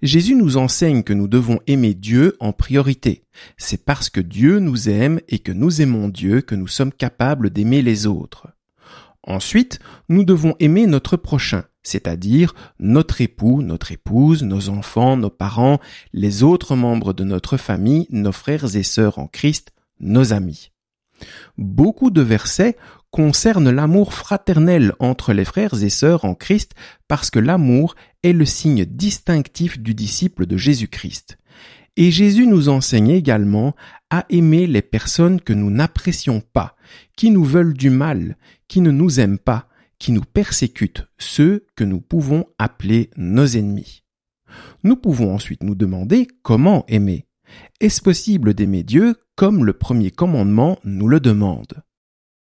Jésus 0.02 0.34
nous 0.34 0.58
enseigne 0.58 1.02
que 1.02 1.14
nous 1.14 1.28
devons 1.28 1.60
aimer 1.66 1.94
Dieu 1.94 2.36
en 2.40 2.52
priorité. 2.52 3.24
C'est 3.56 3.86
parce 3.86 4.10
que 4.10 4.20
Dieu 4.20 4.58
nous 4.58 4.90
aime 4.90 5.18
et 5.28 5.38
que 5.38 5.52
nous 5.52 5.80
aimons 5.80 6.08
Dieu 6.08 6.42
que 6.42 6.54
nous 6.54 6.68
sommes 6.68 6.92
capables 6.92 7.48
d'aimer 7.48 7.80
les 7.80 8.06
autres. 8.06 8.53
Ensuite, 9.26 9.78
nous 10.08 10.24
devons 10.24 10.54
aimer 10.60 10.86
notre 10.86 11.16
prochain, 11.16 11.64
c'est-à-dire 11.82 12.54
notre 12.78 13.20
époux, 13.22 13.62
notre 13.62 13.90
épouse, 13.90 14.42
nos 14.42 14.68
enfants, 14.68 15.16
nos 15.16 15.30
parents, 15.30 15.80
les 16.12 16.42
autres 16.42 16.76
membres 16.76 17.14
de 17.14 17.24
notre 17.24 17.56
famille, 17.56 18.06
nos 18.10 18.32
frères 18.32 18.76
et 18.76 18.82
sœurs 18.82 19.18
en 19.18 19.26
Christ, 19.26 19.72
nos 19.98 20.32
amis. 20.32 20.72
Beaucoup 21.56 22.10
de 22.10 22.20
versets 22.20 22.76
concernent 23.10 23.70
l'amour 23.70 24.12
fraternel 24.12 24.92
entre 24.98 25.32
les 25.32 25.44
frères 25.44 25.82
et 25.82 25.88
sœurs 25.88 26.24
en 26.24 26.34
Christ 26.34 26.72
parce 27.08 27.30
que 27.30 27.38
l'amour 27.38 27.94
est 28.24 28.32
le 28.32 28.44
signe 28.44 28.84
distinctif 28.84 29.78
du 29.78 29.94
disciple 29.94 30.46
de 30.46 30.56
Jésus-Christ. 30.56 31.38
Et 31.96 32.10
Jésus 32.10 32.46
nous 32.46 32.68
enseigne 32.68 33.10
également 33.10 33.74
à 34.10 34.26
aimer 34.28 34.66
les 34.66 34.82
personnes 34.82 35.40
que 35.40 35.52
nous 35.52 35.70
n'apprécions 35.70 36.40
pas, 36.40 36.76
qui 37.16 37.30
nous 37.30 37.44
veulent 37.44 37.74
du 37.74 37.90
mal, 37.90 38.36
qui 38.66 38.80
ne 38.80 38.90
nous 38.90 39.20
aiment 39.20 39.38
pas, 39.38 39.68
qui 39.98 40.10
nous 40.12 40.22
persécutent, 40.22 41.06
ceux 41.18 41.66
que 41.76 41.84
nous 41.84 42.00
pouvons 42.00 42.46
appeler 42.58 43.10
nos 43.16 43.46
ennemis. 43.46 44.02
Nous 44.82 44.96
pouvons 44.96 45.32
ensuite 45.34 45.62
nous 45.62 45.74
demander 45.74 46.26
comment 46.42 46.84
aimer. 46.88 47.26
Est-ce 47.80 48.02
possible 48.02 48.54
d'aimer 48.54 48.82
Dieu 48.82 49.14
comme 49.36 49.64
le 49.64 49.72
premier 49.72 50.10
commandement 50.10 50.78
nous 50.84 51.08
le 51.08 51.20
demande? 51.20 51.82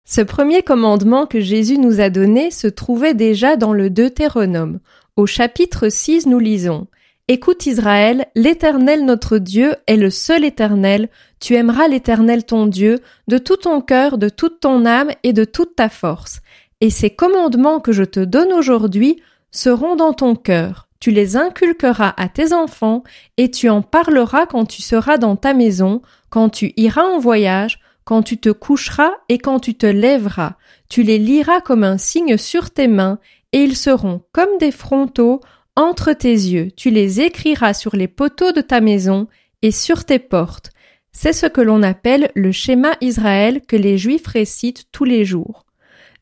Ce 0.05 0.21
premier 0.21 0.63
commandement 0.63 1.27
que 1.27 1.41
Jésus 1.41 1.79
nous 1.79 2.01
a 2.01 2.11
donné 2.11 2.51
se 2.51 2.67
trouvait 2.67 3.15
déjà 3.15 3.57
dans 3.57 3.73
le 3.73 3.91
Deutéronome. 3.91 4.81
Au 5.17 5.27
chapitre 5.27 5.91
6, 5.91 6.27
nous 6.27 6.39
lisons 6.39 6.87
Écoute 7.31 7.67
Israël, 7.67 8.25
l'Éternel 8.35 9.05
notre 9.05 9.37
Dieu 9.37 9.75
est 9.87 9.97
le 9.97 10.09
seul 10.09 10.47
Éternel, 10.47 11.11
tu 11.41 11.57
aimeras 11.57 11.87
l'Éternel 11.87 12.47
ton 12.47 12.65
Dieu 12.65 13.01
de 13.29 13.37
tout 13.37 13.59
ton 13.59 13.83
cœur, 13.83 14.17
de 14.17 14.31
toute 14.31 14.61
ton 14.61 14.87
âme 14.87 15.11
et 15.25 15.35
de 15.35 15.45
toute 15.45 15.77
ta 15.77 15.91
force. 15.91 16.41
Et 16.81 16.89
ces 16.89 17.11
commandements 17.11 17.81
que 17.81 17.93
je 17.93 18.05
te 18.05 18.21
donne 18.21 18.55
aujourd'hui 18.55 19.21
seront 19.51 19.95
dans 19.95 20.15
ton 20.15 20.37
cœur. 20.37 20.89
Tu 21.01 21.11
les 21.11 21.37
inculqueras 21.37 22.15
à 22.17 22.31
tes 22.31 22.55
enfants 22.55 23.05
et 23.37 23.51
tu 23.51 23.69
en 23.69 23.83
parleras 23.83 24.47
quand 24.47 24.65
tu 24.65 24.81
seras 24.81 25.19
dans 25.19 25.37
ta 25.37 25.53
maison, 25.53 26.01
quand 26.31 26.49
tu 26.49 26.73
iras 26.79 27.05
en 27.05 27.19
voyage, 27.19 27.79
quand 28.05 28.23
tu 28.23 28.39
te 28.39 28.49
coucheras 28.49 29.13
et 29.29 29.37
quand 29.37 29.61
tu 29.61 29.75
te 29.75 29.85
lèveras. 29.85 30.55
Tu 30.89 31.03
les 31.03 31.19
liras 31.19 31.61
comme 31.61 31.85
un 31.85 31.99
signe 31.99 32.39
sur 32.39 32.71
tes 32.71 32.89
mains 32.89 33.19
et 33.53 33.59
ils 33.59 33.77
seront 33.77 34.23
comme 34.33 34.57
des 34.59 34.73
frontaux 34.73 35.41
entre 35.79 36.13
tes 36.13 36.33
yeux. 36.33 36.73
Tu 36.77 36.91
les 36.91 37.21
écriras 37.21 37.73
sur 37.73 37.95
les 37.95 38.09
poteaux 38.09 38.51
de 38.51 38.61
ta 38.61 38.81
maison 38.81 39.29
et 39.63 39.71
sur 39.71 40.05
tes 40.05 40.19
portes. 40.19 40.71
C'est 41.13 41.33
ce 41.33 41.47
que 41.47 41.61
l'on 41.61 41.85
appelle 41.85 42.33
le 42.35 42.51
schéma 42.51 42.97
Israël 43.01 43.63
que 43.67 43.77
les 43.77 43.97
Juifs 43.97 44.27
récitent 44.27 44.87
tous 44.91 45.05
les 45.05 45.25
jours. 45.25 45.65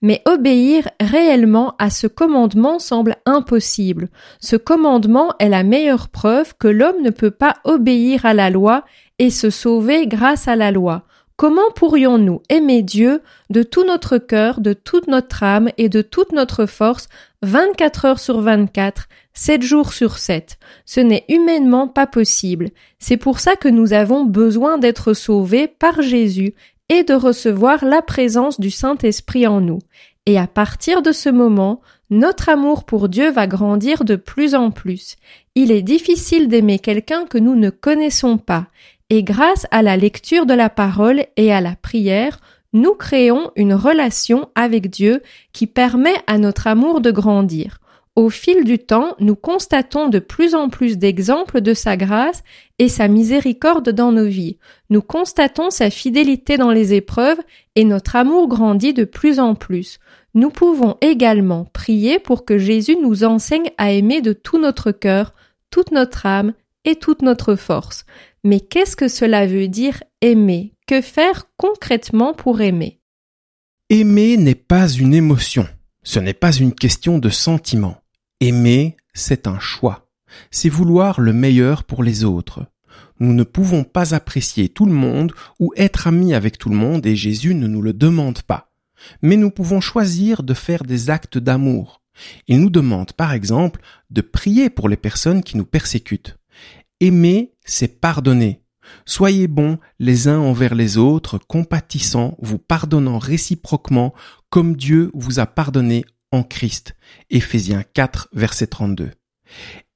Mais 0.03 0.21
obéir 0.27 0.89
réellement 1.01 1.75
à 1.79 1.89
ce 1.89 2.07
commandement 2.07 2.79
semble 2.79 3.17
impossible. 3.25 4.11
Ce 4.41 4.57
commandement 4.57 5.33
est 5.39 5.49
la 5.49 5.63
meilleure 5.63 6.11
preuve 6.11 6.55
que 6.59 6.69
l'homme 6.69 7.03
ne 7.03 7.11
peut 7.11 7.31
pas 7.31 7.55
obéir 7.65 8.27
à 8.27 8.35
la 8.35 8.51
loi 8.51 8.85
et 9.19 9.31
se 9.31 9.49
sauver 9.49 10.07
grâce 10.07 10.49
à 10.49 10.57
la 10.57 10.71
loi. 10.71 11.07
Comment 11.37 11.71
pourrions-nous 11.75 12.43
aimer 12.51 12.83
Dieu 12.83 13.23
de 13.49 13.63
tout 13.63 13.85
notre 13.85 14.19
cœur, 14.19 14.61
de 14.61 14.75
toute 14.75 15.07
notre 15.07 15.43
âme 15.43 15.71
et 15.79 15.89
de 15.89 16.03
toute 16.03 16.33
notre 16.33 16.67
force 16.67 17.09
24 17.43 18.05
heures 18.05 18.19
sur 18.19 18.41
24, 18.41 19.09
7 19.35 19.63
jours 19.63 19.93
sur 19.93 20.19
7 20.19 20.59
Ce 20.85 21.01
n'est 21.01 21.25
humainement 21.29 21.89
pas 21.89 22.07
possible. 22.07 22.71
C'est 22.99 23.17
pour 23.17 23.41
ça 23.41 23.57
que 23.57 23.69
nous 23.69 23.93
avons 23.93 24.25
besoin 24.25 24.79
d'être 24.79 25.13
sauvés 25.13 25.69
par 25.69 26.03
Jésus 26.03 26.55
et 26.89 27.03
de 27.03 27.15
recevoir 27.15 27.85
la 27.85 28.03
présence 28.03 28.61
du 28.61 28.71
Saint-Esprit 28.71 29.47
en 29.47 29.61
nous. 29.61 29.81
Et 30.27 30.39
à 30.39 30.47
partir 30.47 31.03
de 31.03 31.13
ce 31.13 31.29
moment, 31.29 31.81
notre 32.11 32.49
amour 32.49 32.85
pour 32.85 33.09
Dieu 33.09 33.31
va 33.31 33.47
grandir 33.47 34.05
de 34.05 34.17
plus 34.17 34.55
en 34.55 34.71
plus. 34.71 35.17
Il 35.55 35.71
est 35.71 35.83
difficile 35.83 36.49
d'aimer 36.49 36.79
quelqu'un 36.79 37.27
que 37.27 37.39
nous 37.39 37.55
ne 37.55 37.71
connaissons 37.71 38.39
pas, 38.39 38.67
et 39.11 39.23
grâce 39.23 39.67
à 39.71 39.83
la 39.83 39.97
lecture 39.97 40.47
de 40.47 40.55
la 40.55 40.69
parole 40.69 41.25
et 41.37 41.53
à 41.53 41.61
la 41.61 41.77
prière, 41.77 42.41
nous 42.77 42.93
créons 42.93 43.53
une 43.57 43.73
relation 43.73 44.51
avec 44.55 44.91
Dieu 44.91 45.23
qui 45.55 45.67
permet 45.67 46.15
à 46.27 46.37
notre 46.37 46.67
amour 46.67 47.01
de 47.01 47.11
grandir. 47.11 47.79
Au 48.17 48.29
fil 48.29 48.65
du 48.65 48.79
temps, 48.79 49.15
nous 49.19 49.35
constatons 49.35 50.09
de 50.09 50.19
plus 50.19 50.55
en 50.55 50.69
plus 50.69 50.99
d'exemples 50.99 51.63
de 51.63 51.73
sa 51.73 51.97
grâce 51.97 52.43
et 52.79 52.89
sa 52.89 53.09
miséricorde 53.09 53.89
dans 53.89 54.13
nos 54.13 54.27
vies. 54.27 54.59
Nous 54.91 55.01
constatons 55.01 55.71
sa 55.71 55.89
fidélité 55.89 56.59
dans 56.59 56.71
les 56.71 56.93
épreuves 56.93 57.41
et 57.77 57.85
notre 57.85 58.15
amour 58.15 58.47
grandit 58.47 58.93
de 58.93 59.05
plus 59.05 59.41
en 59.41 59.55
plus. 59.55 59.99
Nous 60.35 60.51
pouvons 60.51 60.99
également 61.01 61.65
prier 61.73 62.19
pour 62.19 62.45
que 62.45 62.59
Jésus 62.59 62.97
nous 63.01 63.25
enseigne 63.25 63.71
à 63.79 63.91
aimer 63.93 64.21
de 64.21 64.35
tout 64.35 64.59
notre 64.59 64.93
cœur, 64.93 65.33
toute 65.71 65.93
notre 65.93 66.27
âme 66.27 66.53
et 66.85 66.97
toute 66.97 67.23
notre 67.23 67.55
force. 67.55 68.05
Mais 68.45 68.61
qu'est-ce 68.61 68.97
que 68.97 69.09
cela 69.09 69.47
veut 69.47 69.69
dire 69.69 70.03
aimer? 70.21 70.76
Que 70.87 71.01
faire 71.01 71.47
concrètement 71.57 72.33
pour 72.33 72.61
aimer? 72.61 73.01
Aimer 73.91 74.37
n'est 74.37 74.55
pas 74.55 74.89
une 74.89 75.15
émotion, 75.15 75.67
ce 76.05 76.21
n'est 76.21 76.33
pas 76.33 76.53
une 76.53 76.73
question 76.73 77.19
de 77.19 77.29
sentiment. 77.29 78.01
Aimer, 78.39 78.97
c'est 79.13 79.49
un 79.49 79.59
choix. 79.59 80.09
C'est 80.53 80.69
vouloir 80.69 81.21
le 81.21 81.33
meilleur 81.33 81.83
pour 81.83 82.05
les 82.05 82.23
autres. 82.23 82.67
Nous 83.19 83.33
ne 83.33 83.43
pouvons 83.43 83.83
pas 83.83 84.15
apprécier 84.15 84.69
tout 84.69 84.87
le 84.87 84.93
monde 84.93 85.33
ou 85.59 85.73
être 85.75 86.07
amis 86.07 86.35
avec 86.35 86.57
tout 86.57 86.69
le 86.69 86.77
monde 86.77 87.05
et 87.05 87.17
Jésus 87.17 87.57
ne 87.57 87.67
nous 87.67 87.83
le 87.83 87.93
demande 87.93 88.43
pas. 88.43 88.71
Mais 89.23 89.37
nous 89.37 89.51
pouvons 89.51 89.81
choisir 89.81 90.45
de 90.45 90.55
faire 90.55 90.85
des 90.85 91.11
actes 91.11 91.37
d'amour. 91.37 92.01
Il 92.47 92.61
nous 92.61 92.71
demande 92.71 93.13
par 93.13 93.33
exemple 93.33 93.81
de 94.11 94.21
prier 94.21 94.71
pour 94.71 94.89
les 94.89 94.97
personnes 94.97 95.43
qui 95.43 95.57
nous 95.57 95.67
persécutent. 95.67 96.39
Aimer, 97.01 97.55
c'est 97.65 98.01
pardonner. 98.01 98.63
Soyez 99.05 99.49
bons 99.49 99.79
les 99.99 100.29
uns 100.29 100.39
envers 100.39 100.75
les 100.75 100.99
autres, 100.99 101.39
compatissants, 101.39 102.37
vous 102.41 102.59
pardonnant 102.59 103.19
réciproquement, 103.19 104.15
comme 104.51 104.77
Dieu 104.77 105.11
vous 105.15 105.39
a 105.39 105.47
pardonné 105.47 106.05
en 106.33 106.43
Christ. 106.43 106.95
Éphésiens 107.31 107.85
4, 107.95 108.29
verset 108.33 108.67
32. 108.67 109.11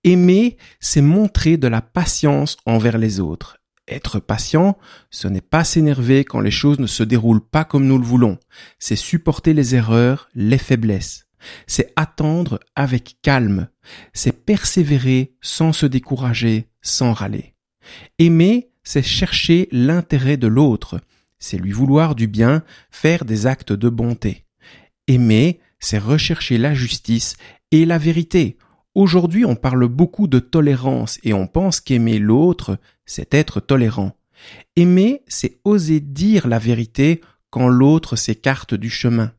Aimer, 0.04 0.56
c'est 0.80 1.02
montrer 1.02 1.56
de 1.56 1.68
la 1.68 1.82
patience 1.82 2.56
envers 2.64 2.98
les 2.98 3.20
autres. 3.20 3.58
Être 3.86 4.20
patient, 4.20 4.78
ce 5.10 5.26
n'est 5.26 5.40
pas 5.40 5.64
s'énerver 5.64 6.24
quand 6.24 6.40
les 6.40 6.52
choses 6.52 6.78
ne 6.78 6.86
se 6.86 7.02
déroulent 7.02 7.44
pas 7.44 7.64
comme 7.64 7.86
nous 7.86 7.98
le 7.98 8.04
voulons. 8.04 8.38
C'est 8.78 8.96
supporter 8.96 9.52
les 9.52 9.74
erreurs, 9.74 10.28
les 10.34 10.58
faiblesses. 10.58 11.26
C'est 11.66 11.92
attendre 11.96 12.60
avec 12.76 13.16
calme. 13.22 13.68
C'est 14.12 14.44
persévérer 14.44 15.34
sans 15.40 15.72
se 15.72 15.86
décourager, 15.86 16.70
sans 16.82 17.12
râler. 17.12 17.54
Aimer, 18.18 18.69
c'est 18.82 19.02
chercher 19.02 19.68
l'intérêt 19.72 20.36
de 20.36 20.46
l'autre. 20.46 21.00
C'est 21.38 21.58
lui 21.58 21.72
vouloir 21.72 22.14
du 22.14 22.26
bien, 22.26 22.62
faire 22.90 23.24
des 23.24 23.46
actes 23.46 23.72
de 23.72 23.88
bonté. 23.88 24.44
Aimer, 25.06 25.60
c'est 25.78 25.98
rechercher 25.98 26.58
la 26.58 26.74
justice 26.74 27.36
et 27.70 27.84
la 27.86 27.98
vérité. 27.98 28.56
Aujourd'hui, 28.94 29.44
on 29.44 29.56
parle 29.56 29.86
beaucoup 29.86 30.26
de 30.26 30.38
tolérance 30.38 31.18
et 31.22 31.32
on 31.32 31.46
pense 31.46 31.80
qu'aimer 31.80 32.18
l'autre, 32.18 32.78
c'est 33.06 33.34
être 33.34 33.60
tolérant. 33.60 34.16
Aimer, 34.76 35.22
c'est 35.28 35.58
oser 35.64 36.00
dire 36.00 36.48
la 36.48 36.58
vérité 36.58 37.20
quand 37.50 37.68
l'autre 37.68 38.16
s'écarte 38.16 38.74
du 38.74 38.90
chemin. 38.90 39.32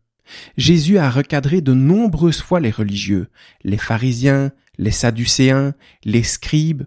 Jésus 0.58 0.98
a 0.98 1.10
recadré 1.10 1.62
de 1.62 1.74
nombreuses 1.74 2.42
fois 2.42 2.60
les 2.60 2.72
religieux, 2.72 3.28
les 3.64 3.78
pharisiens, 3.78 4.52
les 4.78 4.92
sadducéens, 4.92 5.74
les 6.04 6.24
scribes. 6.24 6.84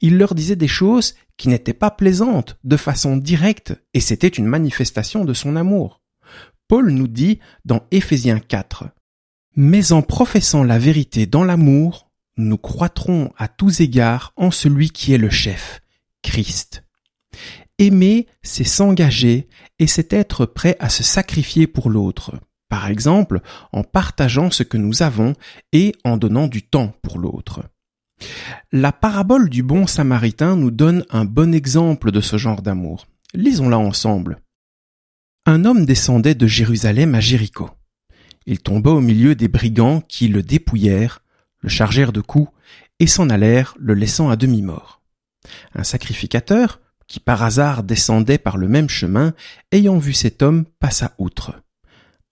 Il 0.00 0.18
leur 0.18 0.34
disait 0.34 0.56
des 0.56 0.68
choses 0.68 1.14
qui 1.36 1.48
n'étaient 1.48 1.74
pas 1.74 1.90
plaisantes 1.90 2.58
de 2.64 2.76
façon 2.76 3.16
directe 3.16 3.74
et 3.94 4.00
c'était 4.00 4.28
une 4.28 4.46
manifestation 4.46 5.24
de 5.24 5.34
son 5.34 5.56
amour. 5.56 6.02
Paul 6.68 6.90
nous 6.90 7.08
dit 7.08 7.38
dans 7.64 7.82
Éphésiens 7.90 8.40
4 8.40 8.84
Mais 9.54 9.92
en 9.92 10.02
professant 10.02 10.64
la 10.64 10.78
vérité 10.78 11.26
dans 11.26 11.44
l'amour, 11.44 12.10
nous 12.36 12.58
croîtrons 12.58 13.32
à 13.38 13.48
tous 13.48 13.80
égards 13.80 14.32
en 14.36 14.50
celui 14.50 14.90
qui 14.90 15.12
est 15.12 15.18
le 15.18 15.30
chef, 15.30 15.80
Christ. 16.22 16.82
Aimer, 17.78 18.26
c'est 18.42 18.64
s'engager 18.64 19.48
et 19.78 19.86
c'est 19.86 20.12
être 20.12 20.46
prêt 20.46 20.76
à 20.80 20.88
se 20.88 21.02
sacrifier 21.02 21.66
pour 21.66 21.90
l'autre, 21.90 22.34
par 22.68 22.88
exemple 22.88 23.40
en 23.72 23.84
partageant 23.84 24.50
ce 24.50 24.62
que 24.62 24.76
nous 24.76 25.02
avons 25.02 25.34
et 25.72 25.94
en 26.04 26.16
donnant 26.16 26.46
du 26.46 26.62
temps 26.62 26.94
pour 27.02 27.18
l'autre. 27.18 27.62
La 28.72 28.92
parabole 28.92 29.48
du 29.48 29.62
bon 29.62 29.86
samaritain 29.86 30.56
nous 30.56 30.70
donne 30.70 31.04
un 31.10 31.24
bon 31.24 31.54
exemple 31.54 32.10
de 32.10 32.20
ce 32.20 32.36
genre 32.36 32.62
d'amour. 32.62 33.06
Lisons-la 33.34 33.78
ensemble. 33.78 34.40
Un 35.44 35.64
homme 35.64 35.86
descendait 35.86 36.34
de 36.34 36.46
Jérusalem 36.46 37.14
à 37.14 37.20
Jéricho. 37.20 37.70
Il 38.46 38.60
tomba 38.60 38.90
au 38.90 39.00
milieu 39.00 39.34
des 39.34 39.48
brigands 39.48 40.00
qui 40.00 40.28
le 40.28 40.42
dépouillèrent, 40.42 41.22
le 41.60 41.68
chargèrent 41.68 42.12
de 42.12 42.20
coups 42.20 42.50
et 42.98 43.06
s'en 43.06 43.28
allèrent, 43.28 43.76
le 43.78 43.94
laissant 43.94 44.30
à 44.30 44.36
demi-mort. 44.36 45.02
Un 45.74 45.84
sacrificateur, 45.84 46.80
qui 47.06 47.20
par 47.20 47.42
hasard 47.42 47.82
descendait 47.82 48.38
par 48.38 48.56
le 48.56 48.68
même 48.68 48.88
chemin, 48.88 49.34
ayant 49.70 49.98
vu 49.98 50.12
cet 50.12 50.42
homme, 50.42 50.64
passa 50.80 51.14
outre. 51.18 51.62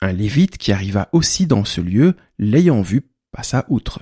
Un 0.01 0.13
lévite 0.13 0.59
qui 0.59 0.73
arriva 0.73 1.09
aussi 1.13 1.47
dans 1.47 1.65
ce 1.65 1.81
lieu, 1.81 2.17
l'ayant 2.39 2.83
vu, 2.83 3.11
passa 3.31 3.65
outre. 3.69 4.01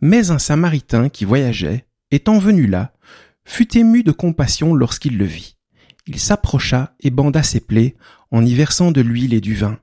Mais 0.00 0.30
un 0.30 0.38
samaritain 0.38 1.08
qui 1.08 1.24
voyageait, 1.24 1.86
étant 2.10 2.38
venu 2.38 2.66
là, 2.66 2.92
fut 3.44 3.76
ému 3.76 4.02
de 4.02 4.12
compassion 4.12 4.74
lorsqu'il 4.74 5.18
le 5.18 5.24
vit. 5.24 5.56
Il 6.06 6.18
s'approcha 6.18 6.94
et 7.00 7.10
banda 7.10 7.42
ses 7.42 7.60
plaies 7.60 7.96
en 8.30 8.44
y 8.44 8.54
versant 8.54 8.90
de 8.90 9.00
l'huile 9.00 9.34
et 9.34 9.40
du 9.40 9.54
vin. 9.54 9.78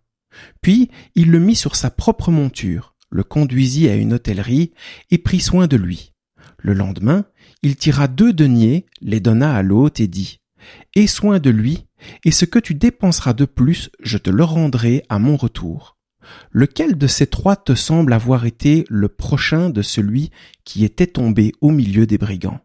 Puis 0.61 0.89
il 1.15 1.32
le 1.32 1.39
mit 1.39 1.55
sur 1.55 1.76
sa 1.76 1.89
propre 1.89 2.32
monture, 2.32 2.95
le 3.09 3.24
conduisit 3.24 3.89
à 3.89 3.95
une 3.95 4.13
hôtellerie 4.13 4.72
et 5.11 5.18
prit 5.18 5.39
soin 5.39 5.68
de 5.68 5.78
lui. 5.78 6.13
Le 6.57 6.74
lendemain, 6.74 7.26
il 7.63 7.76
tira 7.76 8.07
deux 8.07 8.34
deniers, 8.34 8.86
les 9.01 9.20
donna 9.20 9.55
à 9.55 9.61
l'hôte 9.61 9.99
et 9.99 10.07
dit 10.07 10.39
Aie 10.95 11.07
soin 11.07 11.39
de 11.39 11.49
lui, 11.49 11.88
et 12.24 12.32
ce 12.32 12.45
que 12.45 12.59
tu 12.59 12.74
dépenseras 12.74 13.34
de 13.34 13.45
plus, 13.45 13.89
je 14.01 14.18
te 14.18 14.30
le 14.30 14.43
rendrai 14.43 15.03
à 15.09 15.20
mon 15.20 15.38
retour. 15.38 15.96
Lequel 16.51 16.97
de 16.97 17.07
ces 17.07 17.28
trois 17.28 17.55
te 17.55 17.75
semble 17.75 18.13
avoir 18.13 18.45
été 18.45 18.86
le 18.89 19.07
prochain 19.07 19.69
de 19.69 19.82
celui 19.82 20.32
qui 20.63 20.86
était 20.86 21.07
tombé 21.07 21.53
au 21.61 21.71
milieu 21.71 22.05
des 22.05 22.17
brigands? 22.17 22.59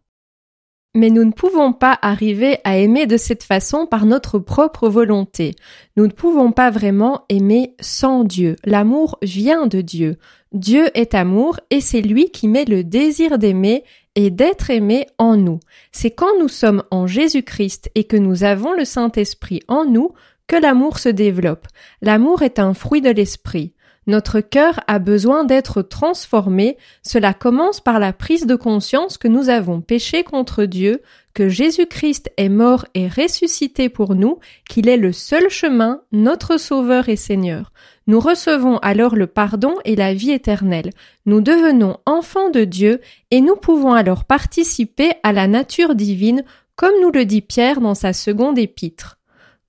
Mais 0.94 1.08
nous 1.08 1.24
ne 1.24 1.32
pouvons 1.32 1.72
pas 1.72 1.98
arriver 2.02 2.58
à 2.64 2.76
aimer 2.76 3.06
de 3.06 3.16
cette 3.16 3.44
façon 3.44 3.86
par 3.86 4.04
notre 4.04 4.38
propre 4.38 4.90
volonté. 4.90 5.54
Nous 5.96 6.06
ne 6.06 6.12
pouvons 6.12 6.52
pas 6.52 6.70
vraiment 6.70 7.24
aimer 7.30 7.74
sans 7.80 8.24
Dieu. 8.24 8.56
L'amour 8.64 9.18
vient 9.22 9.66
de 9.66 9.80
Dieu. 9.80 10.18
Dieu 10.52 10.90
est 10.92 11.14
amour 11.14 11.58
et 11.70 11.80
c'est 11.80 12.02
lui 12.02 12.30
qui 12.30 12.46
met 12.46 12.66
le 12.66 12.84
désir 12.84 13.38
d'aimer 13.38 13.84
et 14.16 14.30
d'être 14.30 14.68
aimé 14.68 15.06
en 15.16 15.38
nous. 15.38 15.60
C'est 15.92 16.10
quand 16.10 16.38
nous 16.38 16.48
sommes 16.48 16.82
en 16.90 17.06
Jésus-Christ 17.06 17.90
et 17.94 18.04
que 18.04 18.18
nous 18.18 18.44
avons 18.44 18.74
le 18.74 18.84
Saint-Esprit 18.84 19.60
en 19.68 19.86
nous 19.86 20.12
que 20.52 20.56
l'amour 20.58 20.98
se 20.98 21.08
développe. 21.08 21.66
L'amour 22.02 22.42
est 22.42 22.58
un 22.58 22.74
fruit 22.74 23.00
de 23.00 23.08
l'Esprit. 23.08 23.72
Notre 24.06 24.40
cœur 24.40 24.80
a 24.86 24.98
besoin 24.98 25.44
d'être 25.44 25.80
transformé. 25.80 26.76
Cela 27.02 27.32
commence 27.32 27.80
par 27.80 27.98
la 27.98 28.12
prise 28.12 28.44
de 28.44 28.54
conscience 28.54 29.16
que 29.16 29.28
nous 29.28 29.48
avons 29.48 29.80
péché 29.80 30.24
contre 30.24 30.64
Dieu, 30.66 31.00
que 31.32 31.48
Jésus-Christ 31.48 32.30
est 32.36 32.50
mort 32.50 32.84
et 32.92 33.08
ressuscité 33.08 33.88
pour 33.88 34.14
nous, 34.14 34.40
qu'il 34.68 34.90
est 34.90 34.98
le 34.98 35.12
seul 35.12 35.48
chemin, 35.48 36.02
notre 36.12 36.58
Sauveur 36.58 37.08
et 37.08 37.16
Seigneur. 37.16 37.72
Nous 38.06 38.20
recevons 38.20 38.76
alors 38.80 39.16
le 39.16 39.28
pardon 39.28 39.76
et 39.86 39.96
la 39.96 40.12
vie 40.12 40.32
éternelle. 40.32 40.90
Nous 41.24 41.40
devenons 41.40 41.96
enfants 42.04 42.50
de 42.50 42.64
Dieu 42.64 43.00
et 43.30 43.40
nous 43.40 43.56
pouvons 43.56 43.94
alors 43.94 44.24
participer 44.24 45.12
à 45.22 45.32
la 45.32 45.48
nature 45.48 45.94
divine, 45.94 46.44
comme 46.76 47.00
nous 47.00 47.10
le 47.10 47.24
dit 47.24 47.40
Pierre 47.40 47.80
dans 47.80 47.94
sa 47.94 48.12
seconde 48.12 48.58
épître. 48.58 49.16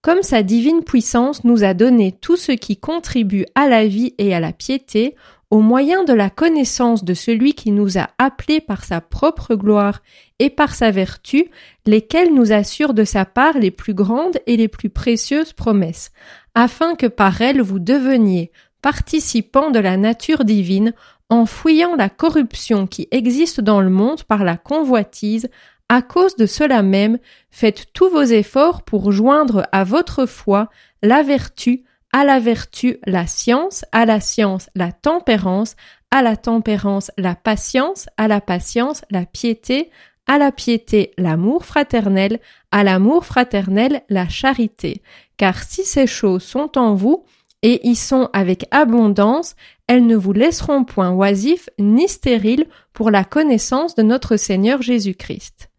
Comme 0.03 0.21
sa 0.21 0.43
divine 0.43 0.83
puissance 0.83 1.45
nous 1.45 1.63
a 1.63 1.73
donné 1.73 2.11
tout 2.11 2.35
ce 2.35 2.51
qui 2.51 2.75
contribue 2.75 3.45
à 3.55 3.69
la 3.69 3.87
vie 3.87 4.13
et 4.17 4.35
à 4.35 4.41
la 4.41 4.51
piété, 4.51 5.15
au 5.49 5.61
moyen 5.61 6.03
de 6.03 6.11
la 6.11 6.29
connaissance 6.29 7.05
de 7.05 7.13
celui 7.13 7.53
qui 7.53 7.71
nous 7.71 7.97
a 7.97 8.09
appelés 8.17 8.59
par 8.59 8.83
sa 8.83 8.99
propre 8.99 9.55
gloire 9.55 10.01
et 10.39 10.49
par 10.49 10.75
sa 10.75 10.91
vertu, 10.91 11.45
lesquels 11.85 12.33
nous 12.33 12.51
assurent 12.51 12.93
de 12.93 13.05
sa 13.05 13.23
part 13.23 13.57
les 13.57 13.71
plus 13.71 13.93
grandes 13.93 14.39
et 14.45 14.57
les 14.57 14.67
plus 14.67 14.89
précieuses 14.89 15.53
promesses, 15.53 16.11
afin 16.53 16.95
que 16.95 17.07
par 17.07 17.41
elles 17.41 17.61
vous 17.61 17.79
deveniez 17.79 18.51
participants 18.81 19.71
de 19.71 19.79
la 19.79 19.95
nature 19.95 20.43
divine, 20.43 20.93
en 21.29 21.45
fouillant 21.45 21.95
la 21.95 22.09
corruption 22.09 22.87
qui 22.87 23.07
existe 23.11 23.61
dans 23.61 23.79
le 23.79 23.89
monde 23.89 24.23
par 24.23 24.43
la 24.43 24.57
convoitise, 24.57 25.47
à 25.93 26.01
cause 26.01 26.35
de 26.37 26.47
cela 26.47 26.81
même, 26.81 27.19
faites 27.51 27.93
tous 27.93 28.09
vos 28.09 28.23
efforts 28.23 28.81
pour 28.81 29.11
joindre 29.11 29.67
à 29.71 29.83
votre 29.83 30.25
foi 30.25 30.71
la 31.03 31.21
vertu, 31.21 31.83
à 32.11 32.25
la 32.25 32.39
vertu 32.39 32.97
la 33.05 33.27
science, 33.27 33.85
à 33.91 34.07
la 34.07 34.19
science 34.19 34.71
la 34.73 34.91
tempérance, 34.91 35.75
à 36.09 36.23
la 36.23 36.35
tempérance 36.35 37.11
la 37.19 37.35
patience, 37.35 38.07
à 38.17 38.27
la 38.27 38.41
patience 38.41 39.03
la 39.11 39.27
piété, 39.27 39.91
à 40.25 40.39
la 40.39 40.51
piété 40.51 41.11
l'amour 41.19 41.63
fraternel, 41.63 42.39
à 42.71 42.83
l'amour 42.83 43.23
fraternel 43.23 44.01
la 44.09 44.27
charité. 44.27 45.03
Car 45.37 45.61
si 45.61 45.83
ces 45.83 46.07
choses 46.07 46.41
sont 46.41 46.75
en 46.79 46.95
vous, 46.95 47.23
et 47.61 47.87
y 47.87 47.95
sont 47.95 48.31
avec 48.33 48.65
abondance, 48.71 49.55
elles 49.85 50.07
ne 50.07 50.15
vous 50.15 50.33
laisseront 50.33 50.85
point 50.85 51.11
oisifs 51.11 51.69
ni 51.77 52.07
stériles 52.07 52.65
pour 52.93 53.11
la 53.11 53.23
connaissance 53.23 53.93
de 53.93 54.01
notre 54.01 54.37
Seigneur 54.37 54.81
Jésus-Christ. 54.81 55.69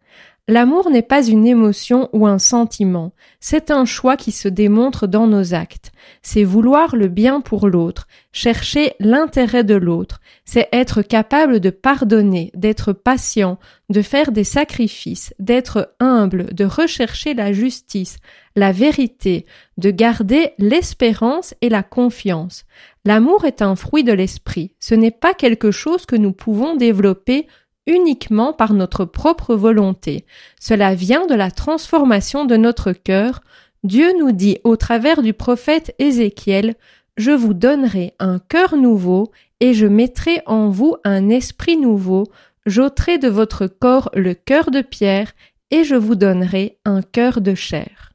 L'amour 0.47 0.91
n'est 0.91 1.01
pas 1.01 1.25
une 1.25 1.47
émotion 1.47 2.07
ou 2.13 2.27
un 2.27 2.37
sentiment, 2.37 3.13
c'est 3.39 3.71
un 3.71 3.83
choix 3.83 4.15
qui 4.15 4.31
se 4.31 4.47
démontre 4.47 5.07
dans 5.07 5.25
nos 5.25 5.55
actes. 5.55 5.91
C'est 6.21 6.43
vouloir 6.43 6.95
le 6.95 7.07
bien 7.07 7.41
pour 7.41 7.67
l'autre, 7.67 8.07
chercher 8.31 8.93
l'intérêt 8.99 9.63
de 9.63 9.73
l'autre, 9.73 10.21
c'est 10.45 10.69
être 10.71 11.01
capable 11.01 11.59
de 11.59 11.71
pardonner, 11.71 12.51
d'être 12.53 12.93
patient, 12.93 13.57
de 13.89 14.03
faire 14.03 14.31
des 14.31 14.43
sacrifices, 14.43 15.33
d'être 15.39 15.95
humble, 15.99 16.53
de 16.53 16.65
rechercher 16.65 17.33
la 17.33 17.51
justice, 17.51 18.17
la 18.55 18.71
vérité, 18.71 19.47
de 19.77 19.89
garder 19.89 20.51
l'espérance 20.59 21.55
et 21.61 21.69
la 21.69 21.81
confiance. 21.81 22.65
L'amour 23.03 23.45
est 23.45 23.63
un 23.63 23.75
fruit 23.75 24.03
de 24.03 24.13
l'esprit, 24.13 24.73
ce 24.79 24.93
n'est 24.93 25.09
pas 25.09 25.33
quelque 25.33 25.71
chose 25.71 26.05
que 26.05 26.15
nous 26.15 26.33
pouvons 26.33 26.75
développer 26.75 27.47
uniquement 27.87 28.53
par 28.53 28.73
notre 28.73 29.05
propre 29.05 29.55
volonté. 29.55 30.25
Cela 30.59 30.95
vient 30.95 31.25
de 31.27 31.35
la 31.35 31.51
transformation 31.51 32.45
de 32.45 32.55
notre 32.55 32.91
cœur. 32.91 33.41
Dieu 33.83 34.11
nous 34.19 34.31
dit 34.31 34.57
au 34.63 34.75
travers 34.75 35.21
du 35.21 35.33
prophète 35.33 35.93
Ézéchiel, 35.99 36.75
Je 37.17 37.31
vous 37.31 37.53
donnerai 37.53 38.13
un 38.19 38.39
cœur 38.39 38.75
nouveau, 38.75 39.31
et 39.59 39.73
je 39.73 39.85
mettrai 39.85 40.41
en 40.45 40.69
vous 40.69 40.95
un 41.03 41.29
esprit 41.29 41.77
nouveau, 41.77 42.25
j'ôterai 42.65 43.17
de 43.17 43.29
votre 43.29 43.67
corps 43.67 44.09
le 44.13 44.33
cœur 44.33 44.71
de 44.71 44.81
pierre, 44.81 45.31
et 45.71 45.83
je 45.83 45.95
vous 45.95 46.15
donnerai 46.15 46.77
un 46.85 47.01
cœur 47.01 47.41
de 47.41 47.55
chair. 47.55 48.14